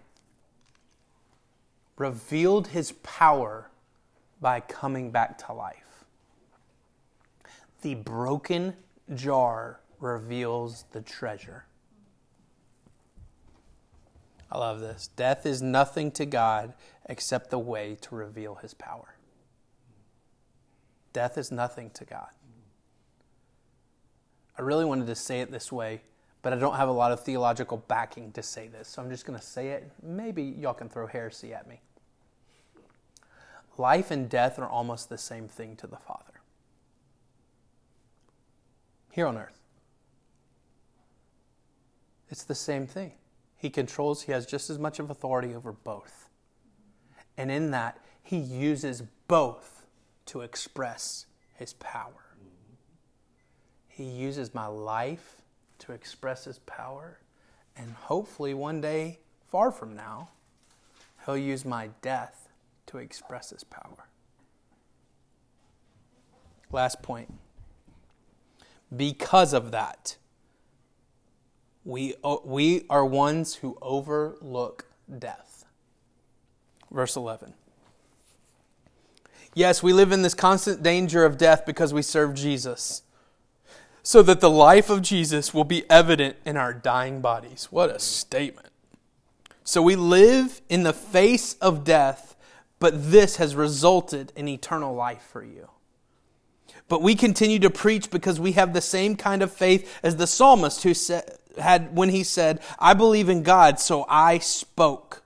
revealed 1.98 2.68
his 2.68 2.92
power 3.04 3.70
by 4.42 4.60
coming 4.60 5.10
back 5.10 5.38
to 5.46 5.54
life. 5.54 6.04
The 7.82 7.96
broken 7.96 8.74
jar 9.16 9.80
reveals 10.00 10.86
the 10.92 11.02
treasure. 11.02 11.66
I 14.52 14.58
love 14.58 14.80
this. 14.80 15.10
Death 15.16 15.46
is 15.46 15.62
nothing 15.62 16.12
to 16.12 16.26
God 16.26 16.74
except 17.06 17.50
the 17.50 17.60
way 17.60 17.98
to 18.02 18.16
reveal 18.16 18.56
his 18.56 18.74
power. 18.74 19.16
Death 21.14 21.38
is 21.38 21.52
nothing 21.52 21.90
to 21.92 22.06
God. 22.06 22.30
I 24.58 24.62
really 24.62 24.86
wanted 24.86 25.08
to 25.08 25.16
say 25.16 25.42
it 25.42 25.52
this 25.52 25.72
way, 25.72 26.02
but 26.42 26.54
I 26.54 26.56
don't 26.56 26.76
have 26.76 26.90
a 26.90 26.94
lot 26.94 27.12
of 27.12 27.24
theological 27.24 27.78
backing 27.78 28.32
to 28.34 28.44
say 28.44 28.68
this, 28.68 28.88
so 28.88 29.02
I'm 29.02 29.10
just 29.10 29.26
going 29.26 29.38
to 29.38 29.46
say 29.46 29.70
it. 29.70 29.92
Maybe 30.02 30.44
y'all 30.44 30.74
can 30.74 30.90
throw 30.90 31.08
heresy 31.08 31.54
at 31.54 31.68
me. 31.68 31.82
Life 33.78 34.10
and 34.10 34.30
death 34.30 34.58
are 34.58 34.68
almost 34.68 35.10
the 35.10 35.18
same 35.18 35.48
thing 35.48 35.76
to 35.78 35.88
the 35.88 35.98
Father. 35.98 36.42
Here 39.12 39.28
on 39.28 39.38
earth, 39.38 39.60
it's 42.30 42.44
the 42.44 42.56
same 42.56 42.88
thing. 42.88 43.14
He 43.56 43.70
controls, 43.70 44.24
he 44.24 44.32
has 44.32 44.46
just 44.46 44.70
as 44.70 44.78
much 44.78 45.00
of 45.00 45.10
authority 45.10 45.56
over 45.56 45.72
both. 45.72 46.30
And 47.38 47.52
in 47.52 47.72
that, 47.72 48.00
he 48.22 48.38
uses 48.38 49.04
both 49.28 49.86
to 50.28 50.42
express 50.42 51.26
his 51.56 51.74
power. 51.74 52.36
He 53.88 54.04
uses 54.04 54.54
my 54.54 54.68
life 54.68 55.42
to 55.80 55.92
express 55.92 56.46
his 56.46 56.60
power. 56.60 57.20
And 57.76 57.92
hopefully, 57.94 58.54
one 58.54 58.82
day, 58.82 59.20
far 59.48 59.72
from 59.72 59.96
now, 59.96 60.30
he'll 61.26 61.38
use 61.38 61.66
my 61.66 61.90
death 62.02 62.50
to 62.88 62.98
express 62.98 63.50
his 63.52 63.64
power. 63.64 64.08
Last 66.72 67.02
point. 67.02 67.34
Because 68.96 69.54
of 69.54 69.72
that, 69.72 70.18
we, 71.88 72.16
we 72.44 72.84
are 72.90 73.06
ones 73.06 73.56
who 73.56 73.78
overlook 73.82 74.86
death. 75.18 75.64
Verse 76.92 77.16
11. 77.16 77.54
Yes, 79.54 79.82
we 79.82 79.94
live 79.94 80.12
in 80.12 80.22
this 80.22 80.34
constant 80.34 80.84
danger 80.84 81.24
of 81.24 81.38
death 81.38 81.66
because 81.66 81.94
we 81.94 82.02
serve 82.02 82.36
Jesus, 82.36 83.04
so 84.04 84.22
that 84.22 84.42
the 84.42 84.50
life 84.50 84.90
of 84.90 85.02
Jesus 85.02 85.54
will 85.54 85.64
be 85.64 85.90
evident 85.90 86.36
in 86.46 86.58
our 86.58 86.74
dying 86.74 87.22
bodies. 87.22 87.70
What 87.72 87.90
a 87.90 88.00
statement. 88.00 88.68
So 89.64 89.82
we 89.82 89.96
live 89.96 90.62
in 90.68 90.84
the 90.84 90.94
face 90.94 91.54
of 91.56 91.86
death, 91.86 92.36
but 92.80 93.12
this 93.12 93.38
has 93.38 93.56
resulted 93.56 94.34
in 94.36 94.50
eternal 94.50 94.94
life 94.94 95.24
for 95.32 95.44
you. 95.44 95.70
But 96.90 97.02
we 97.02 97.16
continue 97.16 97.60
to 97.60 97.70
preach 97.70 98.12
because 98.12 98.40
we 98.40 98.54
have 98.54 98.74
the 98.74 98.82
same 98.82 99.16
kind 99.16 99.42
of 99.42 99.52
faith 99.54 100.00
as 100.04 100.18
the 100.18 100.28
psalmist 100.28 100.84
who 100.84 100.94
said, 100.94 101.38
had 101.60 101.96
when 101.96 102.10
he 102.10 102.24
said, 102.24 102.62
I 102.80 102.94
believe 102.94 103.30
in 103.30 103.44
God, 103.44 103.80
so 103.80 104.06
I 104.08 104.40
spoke. 104.40 105.24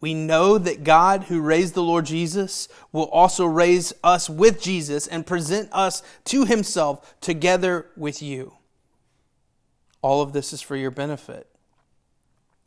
We 0.00 0.12
know 0.12 0.58
that 0.58 0.84
God, 0.84 1.24
who 1.24 1.40
raised 1.40 1.72
the 1.72 1.82
Lord 1.82 2.04
Jesus, 2.04 2.68
will 2.92 3.04
also 3.04 3.46
raise 3.46 3.94
us 4.04 4.28
with 4.28 4.60
Jesus 4.60 5.06
and 5.06 5.26
present 5.26 5.70
us 5.72 6.02
to 6.26 6.44
himself 6.44 7.18
together 7.22 7.86
with 7.96 8.20
you. 8.20 8.52
All 10.02 10.20
of 10.20 10.34
this 10.34 10.52
is 10.52 10.60
for 10.60 10.76
your 10.76 10.90
benefit. 10.90 11.48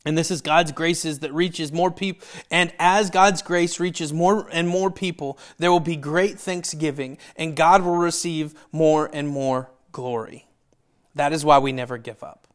And 0.04 0.18
this 0.18 0.32
is 0.32 0.40
God's 0.40 0.72
graces 0.72 1.20
that 1.20 1.32
reaches 1.32 1.70
more 1.70 1.92
people. 1.92 2.26
And 2.50 2.72
as 2.76 3.08
God's 3.08 3.42
grace 3.42 3.78
reaches 3.78 4.12
more 4.12 4.48
and 4.50 4.68
more 4.68 4.90
people, 4.90 5.38
there 5.58 5.70
will 5.70 5.78
be 5.78 5.94
great 5.94 6.40
thanksgiving, 6.40 7.18
and 7.36 7.54
God 7.54 7.84
will 7.84 7.98
receive 7.98 8.54
more 8.72 9.08
and 9.12 9.28
more 9.28 9.70
glory. 9.92 10.47
That 11.18 11.32
is 11.32 11.44
why 11.44 11.58
we 11.58 11.72
never 11.72 11.98
give 11.98 12.22
up. 12.22 12.46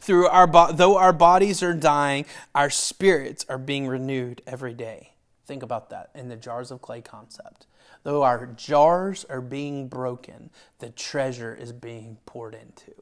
Through 0.00 0.26
our 0.26 0.48
bo- 0.48 0.72
though 0.72 0.98
our 0.98 1.12
bodies 1.12 1.62
are 1.62 1.72
dying, 1.72 2.26
our 2.56 2.68
spirits 2.68 3.46
are 3.48 3.56
being 3.56 3.86
renewed 3.86 4.42
every 4.48 4.74
day. 4.74 5.12
Think 5.46 5.62
about 5.62 5.90
that 5.90 6.10
in 6.12 6.28
the 6.28 6.34
jars 6.34 6.72
of 6.72 6.82
clay 6.82 7.02
concept. 7.02 7.68
Though 8.02 8.24
our 8.24 8.46
jars 8.46 9.24
are 9.30 9.40
being 9.40 9.86
broken, 9.86 10.50
the 10.80 10.90
treasure 10.90 11.54
is 11.54 11.72
being 11.72 12.18
poured 12.26 12.54
into. 12.54 12.94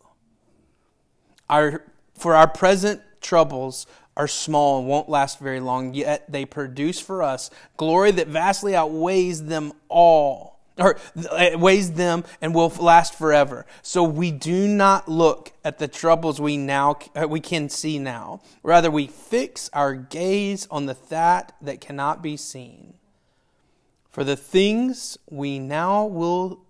Our, 1.48 1.84
for 2.14 2.34
our 2.34 2.48
present 2.48 3.00
troubles 3.22 3.86
are 4.14 4.28
small 4.28 4.80
and 4.80 4.88
won't 4.88 5.09
last 5.09 5.38
very 5.38 5.61
long, 5.61 5.94
yet 5.94 6.30
they 6.30 6.44
produce 6.44 7.00
for 7.00 7.22
us 7.22 7.50
glory 7.78 8.11
that 8.11 8.28
vastly 8.28 8.76
outweighs 8.76 9.44
them 9.44 9.72
all 9.88 10.57
or 10.79 10.99
it 11.14 11.59
weighs 11.59 11.93
them 11.93 12.24
and 12.41 12.55
will 12.55 12.68
last 12.68 13.14
forever. 13.14 13.66
So 13.83 14.03
we 14.05 14.31
do 14.31 14.68
not 14.68 15.09
look 15.09 15.53
at 15.64 15.79
the 15.79 15.89
troubles 15.89 16.41
we 16.41 16.57
now 16.57 16.99
uh, 17.14 17.26
we 17.29 17.41
can 17.41 17.68
see 17.68 17.99
now. 17.99 18.41
Rather, 18.62 18.91
we 18.91 19.07
fix 19.07 19.68
our 19.72 19.95
gaze 19.95 20.66
on 20.70 20.87
the 20.87 20.97
that 21.09 21.53
that 21.61 21.81
cannot 21.81 22.22
be 22.22 22.37
seen. 22.37 22.95
For 24.11 24.24
the 24.24 24.37
things 24.37 25.18
we 25.29 25.59
now 25.59 26.05
will 26.05 26.61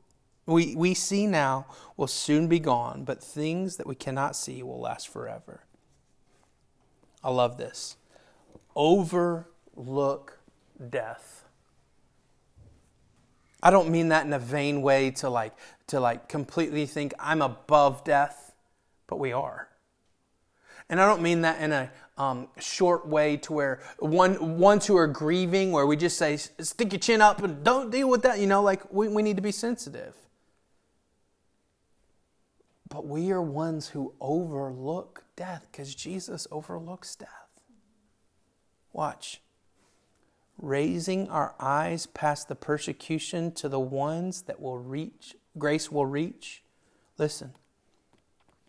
we, 0.47 0.75
we 0.75 0.95
see 0.95 1.27
now 1.27 1.67
will 1.97 2.07
soon 2.07 2.49
be 2.49 2.59
gone, 2.59 3.05
but 3.05 3.23
things 3.23 3.77
that 3.77 3.87
we 3.87 3.95
cannot 3.95 4.35
see 4.35 4.63
will 4.63 4.81
last 4.81 5.09
forever. 5.09 5.65
I 7.23 7.31
love 7.31 7.59
this. 7.59 7.97
Overlook 8.75 10.39
death. 10.89 11.38
I 13.63 13.71
don't 13.71 13.91
mean 13.91 14.09
that 14.09 14.25
in 14.25 14.33
a 14.33 14.39
vain 14.39 14.83
way 14.83 15.11
to 15.13 15.29
like 15.29 15.53
to 15.89 16.01
like 16.01 16.29
completely 16.29 16.87
think 16.87 17.13
I'm 17.19 17.43
above 17.43 18.05
death, 18.05 18.53
but 19.07 19.19
we 19.19 19.33
are. 19.33 19.69
And 20.89 21.01
I 21.01 21.07
don't 21.07 21.23
mean 21.23 21.43
that 21.43 21.61
in 21.61 21.73
a 21.73 21.91
um, 22.17 22.49
short 22.59 23.07
way 23.07 23.37
to 23.39 23.53
where 23.53 23.81
one 23.99 24.59
ones 24.59 24.87
who 24.87 24.97
are 24.97 25.07
grieving, 25.07 25.73
where 25.73 25.87
we 25.87 25.97
just 25.97 26.17
say 26.17 26.37
stick 26.37 26.93
your 26.93 27.01
chin 27.01 27.21
up 27.21 27.43
and 27.43 27.63
don't 27.63 27.91
deal 27.91 28.09
with 28.09 28.23
that. 28.23 28.39
You 28.39 28.47
know, 28.47 28.63
like 28.63 28.93
we, 28.93 29.09
we 29.09 29.23
need 29.23 29.37
to 29.37 29.43
be 29.43 29.53
sensitive. 29.53 30.15
But 32.89 33.07
we 33.07 33.31
are 33.33 33.43
ones 33.43 33.89
who 33.89 34.15
overlook 34.21 35.25
death 35.37 35.67
because 35.71 35.95
Jesus 35.95 36.47
overlooks 36.51 37.15
death. 37.17 37.29
Watch 38.93 39.43
raising 40.59 41.29
our 41.29 41.55
eyes 41.61 42.07
past 42.07 42.49
the 42.49 42.55
persecution 42.55 43.53
to 43.53 43.69
the 43.69 43.81
ones 43.81 44.43
that 44.43 44.61
will 44.61 44.79
reach, 44.79 45.35
grace 45.57 45.91
will 45.91 46.07
reach. 46.07 46.63
Listen, 47.17 47.53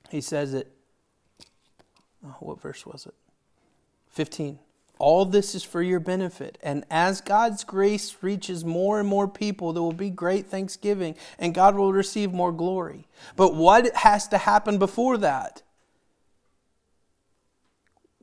he 0.10 0.22
says 0.22 0.54
it. 0.54 0.72
Oh, 2.26 2.36
what 2.40 2.62
verse 2.62 2.86
was 2.86 3.06
it? 3.06 3.14
15. 4.10 4.60
All 4.98 5.24
this 5.24 5.56
is 5.56 5.64
for 5.64 5.82
your 5.82 6.02
benefit. 6.02 6.58
And 6.62 6.84
as 6.92 7.22
God's 7.22 7.64
grace 7.64 8.18
reaches 8.22 8.66
more 8.66 9.00
and 9.00 9.08
more 9.08 9.30
people, 9.30 9.72
there 9.72 9.82
will 9.82 9.94
be 9.94 10.10
great 10.10 10.48
thanksgiving 10.48 11.16
and 11.38 11.56
God 11.56 11.76
will 11.76 11.94
receive 11.94 12.34
more 12.34 12.52
glory. 12.52 13.08
But 13.38 13.56
what 13.56 13.96
has 13.96 14.28
to 14.28 14.38
happen 14.38 14.78
before 14.78 15.18
that? 15.20 15.62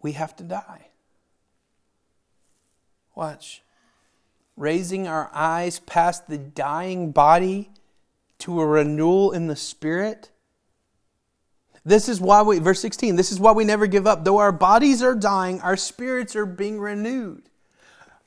We 0.02 0.12
have 0.12 0.36
to 0.36 0.44
die. 0.44 0.88
Watch. 3.16 3.62
Raising 4.56 5.08
our 5.08 5.30
eyes 5.34 5.80
past 5.80 6.28
the 6.28 6.38
dying 6.38 7.10
body 7.10 7.70
to 8.38 8.60
a 8.60 8.66
renewal 8.66 9.32
in 9.32 9.48
the 9.48 9.56
spirit. 9.56 10.30
This 11.84 12.08
is 12.08 12.20
why 12.20 12.42
we, 12.42 12.58
verse 12.58 12.80
16, 12.80 13.16
this 13.16 13.32
is 13.32 13.40
why 13.40 13.52
we 13.52 13.64
never 13.64 13.86
give 13.86 14.06
up. 14.06 14.24
Though 14.24 14.38
our 14.38 14.52
bodies 14.52 15.02
are 15.02 15.14
dying, 15.14 15.60
our 15.62 15.76
spirits 15.76 16.36
are 16.36 16.46
being 16.46 16.78
renewed. 16.78 17.48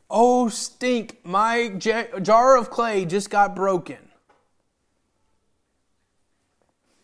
Oh, 0.09 0.49
stink, 0.49 1.19
my 1.23 1.69
jar 1.69 2.57
of 2.57 2.69
clay 2.71 3.05
just 3.05 3.29
got 3.29 3.55
broken. 3.55 3.97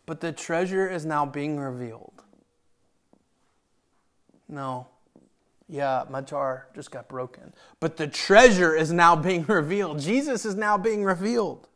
But 0.08 0.22
the 0.22 0.32
treasure 0.32 0.90
is 0.90 1.06
now 1.06 1.26
being 1.26 1.60
revealed. 1.60 2.24
No, 4.48 4.88
yeah, 5.68 6.03
my 6.09 6.22
jar 6.22 6.68
just 6.76 6.91
got 6.91 7.07
broken. 7.07 7.53
But 7.80 7.97
the 7.97 8.07
treasure 8.07 8.76
is 8.76 8.91
now 8.91 9.16
being 9.16 9.43
revealed. 9.47 9.99
Jesus 9.99 10.45
is 10.45 10.55
now 10.55 10.78
being 10.78 11.03
revealed. 11.03 11.68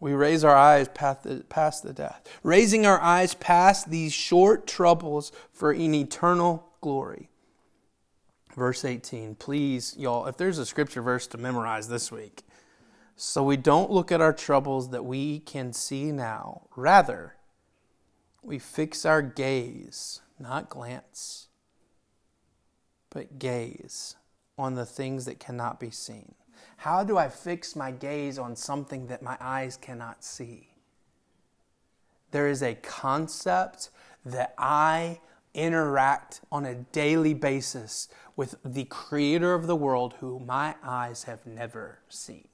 We 0.00 0.12
raise 0.12 0.44
our 0.44 0.54
eyes 0.54 0.88
past 0.88 1.24
the, 1.24 1.44
past 1.48 1.82
the 1.82 1.92
death, 1.92 2.22
raising 2.44 2.86
our 2.86 3.00
eyes 3.00 3.34
past 3.34 3.90
these 3.90 4.12
short 4.12 4.68
troubles 4.68 5.32
for 5.52 5.72
an 5.72 5.92
eternal 5.92 6.68
glory. 6.80 7.30
Verse 8.54 8.84
18. 8.84 9.34
Please, 9.34 9.96
y'all, 9.98 10.26
if 10.26 10.36
there's 10.36 10.58
a 10.58 10.66
scripture 10.66 11.02
verse 11.02 11.26
to 11.28 11.38
memorize 11.38 11.88
this 11.88 12.12
week, 12.12 12.44
so 13.16 13.42
we 13.42 13.56
don't 13.56 13.90
look 13.90 14.12
at 14.12 14.20
our 14.20 14.32
troubles 14.32 14.90
that 14.90 15.04
we 15.04 15.40
can 15.40 15.72
see 15.72 16.12
now. 16.12 16.68
Rather, 16.76 17.34
we 18.40 18.60
fix 18.60 19.04
our 19.04 19.20
gaze, 19.20 20.20
not 20.38 20.68
glance 20.68 21.47
but 23.10 23.38
gaze 23.38 24.16
on 24.56 24.74
the 24.74 24.86
things 24.86 25.24
that 25.24 25.38
cannot 25.38 25.80
be 25.80 25.90
seen. 25.90 26.34
How 26.78 27.04
do 27.04 27.16
I 27.16 27.28
fix 27.28 27.76
my 27.76 27.90
gaze 27.90 28.38
on 28.38 28.56
something 28.56 29.06
that 29.06 29.22
my 29.22 29.36
eyes 29.40 29.76
cannot 29.76 30.24
see? 30.24 30.74
There 32.30 32.48
is 32.48 32.62
a 32.62 32.74
concept 32.74 33.90
that 34.24 34.54
I 34.58 35.20
interact 35.54 36.40
on 36.52 36.66
a 36.66 36.74
daily 36.74 37.34
basis 37.34 38.08
with 38.36 38.56
the 38.64 38.84
creator 38.84 39.54
of 39.54 39.66
the 39.66 39.76
world 39.76 40.14
who 40.20 40.38
my 40.38 40.74
eyes 40.82 41.24
have 41.24 41.46
never 41.46 42.00
seen. 42.08 42.48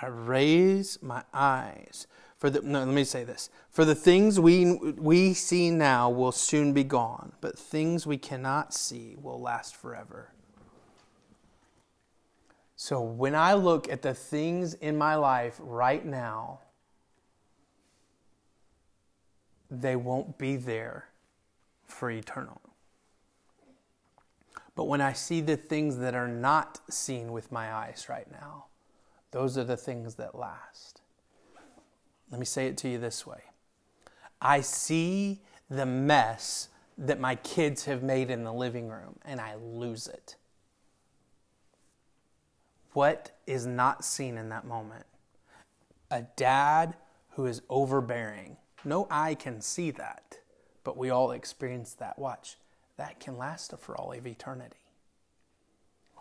I 0.00 0.06
raise 0.06 1.02
my 1.02 1.24
eyes 1.32 2.06
for 2.36 2.50
the, 2.50 2.60
no, 2.62 2.80
let 2.80 2.88
me 2.88 3.04
say 3.04 3.24
this. 3.24 3.48
For 3.70 3.84
the 3.84 3.94
things 3.94 4.38
we, 4.38 4.74
we 4.74 5.34
see 5.34 5.70
now 5.70 6.10
will 6.10 6.32
soon 6.32 6.72
be 6.72 6.84
gone, 6.84 7.32
but 7.40 7.58
things 7.58 8.06
we 8.06 8.18
cannot 8.18 8.74
see 8.74 9.16
will 9.20 9.40
last 9.40 9.76
forever. 9.76 10.30
So 12.76 13.00
when 13.00 13.34
I 13.34 13.54
look 13.54 13.88
at 13.88 14.02
the 14.02 14.14
things 14.14 14.74
in 14.74 14.98
my 14.98 15.14
life 15.14 15.56
right 15.60 16.04
now, 16.04 16.60
they 19.70 19.96
won't 19.96 20.38
be 20.38 20.56
there 20.56 21.08
for 21.86 22.10
eternal. 22.10 22.60
But 24.74 24.84
when 24.84 25.00
I 25.00 25.12
see 25.12 25.40
the 25.40 25.56
things 25.56 25.98
that 25.98 26.14
are 26.14 26.28
not 26.28 26.80
seen 26.90 27.32
with 27.32 27.52
my 27.52 27.72
eyes 27.72 28.06
right 28.08 28.30
now, 28.30 28.66
those 29.30 29.56
are 29.56 29.64
the 29.64 29.76
things 29.76 30.16
that 30.16 30.36
last. 30.36 31.00
Let 32.30 32.40
me 32.40 32.46
say 32.46 32.66
it 32.66 32.76
to 32.78 32.88
you 32.88 32.98
this 32.98 33.26
way 33.26 33.42
I 34.40 34.60
see 34.60 35.40
the 35.70 35.86
mess 35.86 36.68
that 36.96 37.18
my 37.18 37.34
kids 37.36 37.86
have 37.86 38.02
made 38.02 38.30
in 38.30 38.44
the 38.44 38.52
living 38.52 38.88
room 38.88 39.16
and 39.24 39.40
I 39.40 39.54
lose 39.56 40.06
it. 40.06 40.36
What 42.92 43.32
is 43.46 43.66
not 43.66 44.04
seen 44.04 44.38
in 44.38 44.50
that 44.50 44.64
moment? 44.64 45.06
A 46.10 46.22
dad 46.36 46.94
who 47.30 47.46
is 47.46 47.62
overbearing. 47.68 48.56
No 48.84 49.08
eye 49.10 49.34
can 49.34 49.60
see 49.60 49.90
that, 49.92 50.38
but 50.84 50.96
we 50.96 51.10
all 51.10 51.32
experience 51.32 51.94
that. 51.94 52.18
Watch, 52.18 52.56
that 52.96 53.18
can 53.18 53.36
last 53.36 53.74
for 53.78 53.96
all 53.96 54.12
of 54.12 54.26
eternity. 54.26 54.76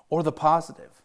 Or 0.10 0.24
the 0.24 0.32
positive. 0.32 1.04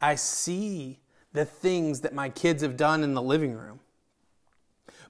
I 0.00 0.14
see 0.16 0.98
the 1.32 1.44
things 1.44 2.00
that 2.00 2.14
my 2.14 2.28
kids 2.28 2.62
have 2.62 2.76
done 2.76 3.04
in 3.04 3.14
the 3.14 3.22
living 3.22 3.54
room. 3.54 3.80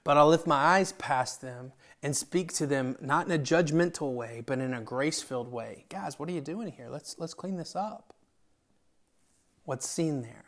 But 0.03 0.17
I'll 0.17 0.27
lift 0.27 0.47
my 0.47 0.55
eyes 0.55 0.93
past 0.93 1.41
them 1.41 1.73
and 2.03 2.15
speak 2.15 2.53
to 2.53 2.65
them 2.65 2.97
not 2.99 3.27
in 3.27 3.31
a 3.31 3.39
judgmental 3.39 4.13
way, 4.13 4.41
but 4.45 4.59
in 4.59 4.73
a 4.73 4.81
grace 4.81 5.21
filled 5.21 5.51
way. 5.51 5.85
Guys, 5.89 6.17
what 6.17 6.27
are 6.29 6.31
you 6.31 6.41
doing 6.41 6.71
here? 6.71 6.89
Let's, 6.89 7.15
let's 7.19 7.33
clean 7.33 7.57
this 7.57 7.75
up. 7.75 8.13
What's 9.65 9.87
seen 9.87 10.23
there? 10.23 10.45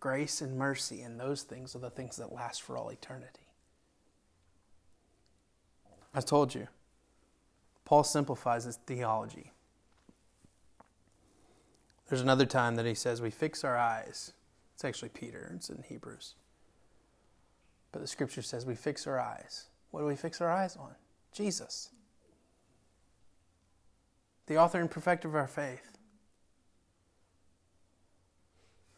Grace 0.00 0.40
and 0.40 0.56
mercy, 0.56 1.02
and 1.02 1.18
those 1.18 1.42
things 1.42 1.74
are 1.74 1.80
the 1.80 1.90
things 1.90 2.16
that 2.16 2.32
last 2.32 2.62
for 2.62 2.76
all 2.76 2.90
eternity. 2.90 3.46
I 6.14 6.20
told 6.20 6.54
you, 6.54 6.68
Paul 7.84 8.04
simplifies 8.04 8.64
his 8.64 8.76
theology. 8.76 9.52
There's 12.08 12.20
another 12.20 12.46
time 12.46 12.76
that 12.76 12.86
he 12.86 12.94
says 12.94 13.20
we 13.20 13.30
fix 13.30 13.64
our 13.64 13.76
eyes 13.76 14.32
it's 14.78 14.84
actually 14.84 15.08
Peter, 15.08 15.50
it's 15.56 15.70
in 15.70 15.82
Hebrews. 15.82 16.36
But 17.90 18.00
the 18.00 18.06
scripture 18.06 18.42
says 18.42 18.64
we 18.64 18.76
fix 18.76 19.08
our 19.08 19.18
eyes. 19.18 19.64
What 19.90 20.02
do 20.02 20.06
we 20.06 20.14
fix 20.14 20.40
our 20.40 20.52
eyes 20.52 20.76
on? 20.76 20.92
Jesus, 21.32 21.90
the 24.46 24.56
author 24.56 24.80
and 24.80 24.88
perfecter 24.88 25.26
of 25.26 25.34
our 25.34 25.48
faith, 25.48 25.98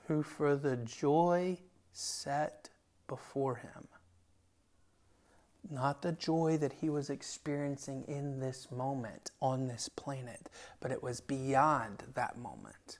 who 0.07 0.23
for 0.23 0.55
the 0.55 0.77
joy 0.77 1.57
set 1.95 2.69
before 3.09 3.55
him, 3.55 3.89
not 5.71 6.03
the 6.03 6.13
joy 6.13 6.59
that 6.59 6.75
he 6.75 6.91
was 6.91 7.09
experiencing 7.09 8.05
in 8.07 8.39
this 8.39 8.71
moment 8.71 9.31
on 9.41 9.67
this 9.67 9.89
planet, 9.89 10.51
but 10.79 10.91
it 10.91 11.03
was 11.03 11.23
beyond 11.23 12.05
that 12.13 12.37
moment. 12.37 12.99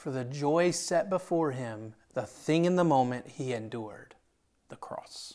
For 0.00 0.10
the 0.10 0.24
joy 0.24 0.70
set 0.70 1.10
before 1.10 1.50
him, 1.50 1.92
the 2.14 2.22
thing 2.22 2.64
in 2.64 2.76
the 2.76 2.84
moment 2.84 3.26
he 3.36 3.52
endured, 3.52 4.14
the 4.70 4.76
cross. 4.76 5.34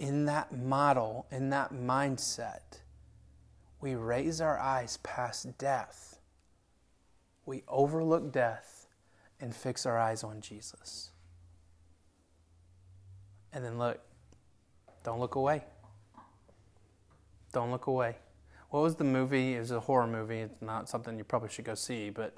In 0.00 0.24
that 0.24 0.52
model, 0.52 1.28
in 1.30 1.50
that 1.50 1.72
mindset, 1.72 2.80
we 3.80 3.94
raise 3.94 4.40
our 4.40 4.58
eyes 4.58 4.96
past 5.04 5.56
death. 5.58 6.18
We 7.46 7.62
overlook 7.68 8.32
death 8.32 8.88
and 9.40 9.54
fix 9.54 9.86
our 9.86 9.96
eyes 9.96 10.24
on 10.24 10.40
Jesus. 10.40 11.10
And 13.52 13.64
then 13.64 13.78
look, 13.78 14.00
don't 15.04 15.20
look 15.20 15.36
away. 15.36 15.62
Don't 17.52 17.70
look 17.70 17.86
away. 17.86 18.16
What 18.70 18.82
was 18.82 18.96
the 18.96 19.04
movie? 19.04 19.54
It 19.54 19.60
was 19.60 19.70
a 19.70 19.80
horror 19.80 20.06
movie. 20.06 20.40
It's 20.40 20.60
not 20.60 20.88
something 20.88 21.16
you 21.16 21.24
probably 21.24 21.48
should 21.48 21.64
go 21.64 21.74
see, 21.74 22.10
but 22.10 22.34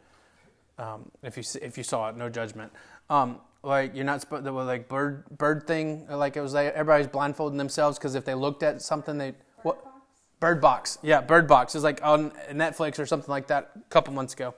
um, 0.78 1.10
if 1.22 1.36
you 1.36 1.42
if 1.60 1.76
you 1.76 1.84
saw 1.84 2.08
it, 2.08 2.16
no 2.16 2.28
judgment. 2.28 2.72
Um, 3.08 3.40
like 3.62 3.94
you're 3.94 4.04
not 4.04 4.20
supposed 4.20 4.44
to 4.44 4.52
like 4.52 4.88
bird 4.88 5.24
bird 5.36 5.66
thing. 5.66 6.06
Like 6.08 6.36
it 6.36 6.40
was 6.40 6.54
like 6.54 6.72
everybody's 6.72 7.08
blindfolding 7.08 7.58
themselves 7.58 7.98
because 7.98 8.14
if 8.14 8.24
they 8.24 8.34
looked 8.34 8.62
at 8.62 8.80
something, 8.80 9.18
they 9.18 9.34
what 9.62 9.82
Box. 9.84 9.96
Bird 10.38 10.60
Box. 10.60 10.98
Yeah, 11.02 11.20
Bird 11.20 11.46
Box. 11.48 11.74
It 11.74 11.78
was 11.78 11.84
like 11.84 12.00
on 12.02 12.30
Netflix 12.50 12.98
or 12.98 13.06
something 13.06 13.30
like 13.30 13.48
that 13.48 13.72
a 13.76 13.88
couple 13.90 14.14
months 14.14 14.32
ago. 14.32 14.54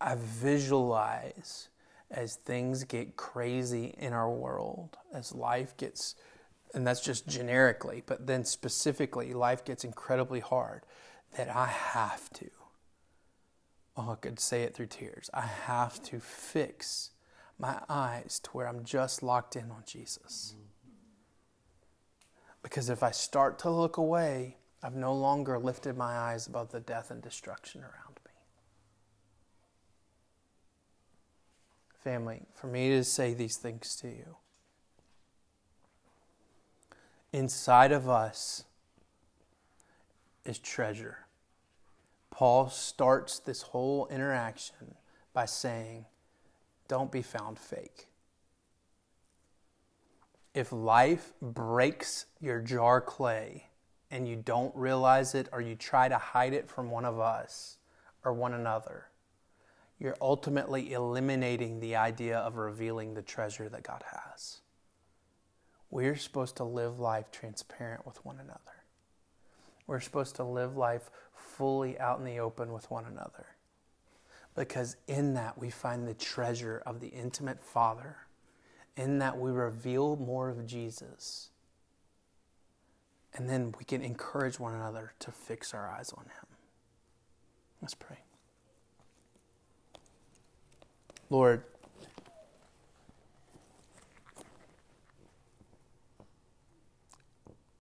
I 0.00 0.14
visualize 0.18 1.68
as 2.10 2.36
things 2.36 2.84
get 2.84 3.16
crazy 3.16 3.94
in 3.98 4.12
our 4.12 4.30
world, 4.30 4.96
as 5.12 5.34
life 5.34 5.76
gets, 5.76 6.14
and 6.76 6.86
that's 6.86 7.00
just 7.00 7.26
generically, 7.26 8.02
but 8.04 8.26
then 8.26 8.44
specifically, 8.44 9.32
life 9.32 9.64
gets 9.64 9.82
incredibly 9.82 10.40
hard, 10.40 10.82
that 11.36 11.48
I 11.48 11.66
have 11.66 12.30
to, 12.34 12.50
oh, 13.96 14.10
I 14.12 14.14
could 14.16 14.38
say 14.38 14.62
it 14.62 14.74
through 14.74 14.86
tears, 14.86 15.30
I 15.32 15.46
have 15.46 16.02
to 16.04 16.20
fix 16.20 17.10
my 17.58 17.80
eyes 17.88 18.38
to 18.44 18.50
where 18.50 18.68
I'm 18.68 18.84
just 18.84 19.22
locked 19.22 19.56
in 19.56 19.70
on 19.70 19.84
Jesus. 19.86 20.54
Because 22.62 22.90
if 22.90 23.02
I 23.02 23.10
start 23.10 23.58
to 23.60 23.70
look 23.70 23.96
away, 23.96 24.58
I've 24.82 24.94
no 24.94 25.14
longer 25.14 25.58
lifted 25.58 25.96
my 25.96 26.18
eyes 26.18 26.46
above 26.46 26.72
the 26.72 26.80
death 26.80 27.10
and 27.10 27.22
destruction 27.22 27.80
around 27.80 28.20
me. 28.24 28.32
Family, 32.04 32.42
for 32.52 32.66
me 32.66 32.90
to 32.90 33.02
say 33.02 33.32
these 33.32 33.56
things 33.56 33.96
to 33.96 34.08
you, 34.08 34.36
inside 37.32 37.92
of 37.92 38.08
us 38.08 38.64
is 40.44 40.58
treasure. 40.58 41.26
Paul 42.30 42.68
starts 42.68 43.38
this 43.38 43.62
whole 43.62 44.06
interaction 44.08 44.94
by 45.32 45.46
saying, 45.46 46.06
Don't 46.88 47.10
be 47.10 47.22
found 47.22 47.58
fake. 47.58 48.08
If 50.54 50.72
life 50.72 51.32
breaks 51.42 52.26
your 52.40 52.60
jar 52.60 53.00
clay 53.00 53.68
and 54.10 54.26
you 54.26 54.36
don't 54.36 54.74
realize 54.74 55.34
it 55.34 55.48
or 55.52 55.60
you 55.60 55.74
try 55.74 56.08
to 56.08 56.16
hide 56.16 56.54
it 56.54 56.68
from 56.68 56.90
one 56.90 57.04
of 57.04 57.18
us 57.18 57.78
or 58.24 58.32
one 58.32 58.54
another, 58.54 59.06
you're 59.98 60.16
ultimately 60.20 60.92
eliminating 60.92 61.80
the 61.80 61.96
idea 61.96 62.38
of 62.38 62.56
revealing 62.56 63.14
the 63.14 63.22
treasure 63.22 63.68
that 63.68 63.82
God 63.82 64.02
has. 64.10 64.60
We're 65.96 66.16
supposed 66.16 66.56
to 66.56 66.64
live 66.64 67.00
life 67.00 67.30
transparent 67.32 68.04
with 68.04 68.22
one 68.22 68.36
another. 68.38 68.84
We're 69.86 70.00
supposed 70.00 70.36
to 70.36 70.44
live 70.44 70.76
life 70.76 71.08
fully 71.34 71.98
out 71.98 72.18
in 72.18 72.26
the 72.26 72.38
open 72.38 72.70
with 72.74 72.90
one 72.90 73.06
another. 73.06 73.46
Because 74.54 74.98
in 75.08 75.32
that 75.32 75.56
we 75.56 75.70
find 75.70 76.06
the 76.06 76.12
treasure 76.12 76.82
of 76.84 77.00
the 77.00 77.06
intimate 77.06 77.62
Father. 77.62 78.18
In 78.94 79.20
that 79.20 79.38
we 79.38 79.50
reveal 79.50 80.16
more 80.16 80.50
of 80.50 80.66
Jesus. 80.66 81.48
And 83.32 83.48
then 83.48 83.72
we 83.78 83.86
can 83.86 84.02
encourage 84.02 84.60
one 84.60 84.74
another 84.74 85.14
to 85.20 85.32
fix 85.32 85.72
our 85.72 85.88
eyes 85.88 86.12
on 86.14 86.24
Him. 86.24 86.46
Let's 87.80 87.94
pray. 87.94 88.18
Lord, 91.30 91.64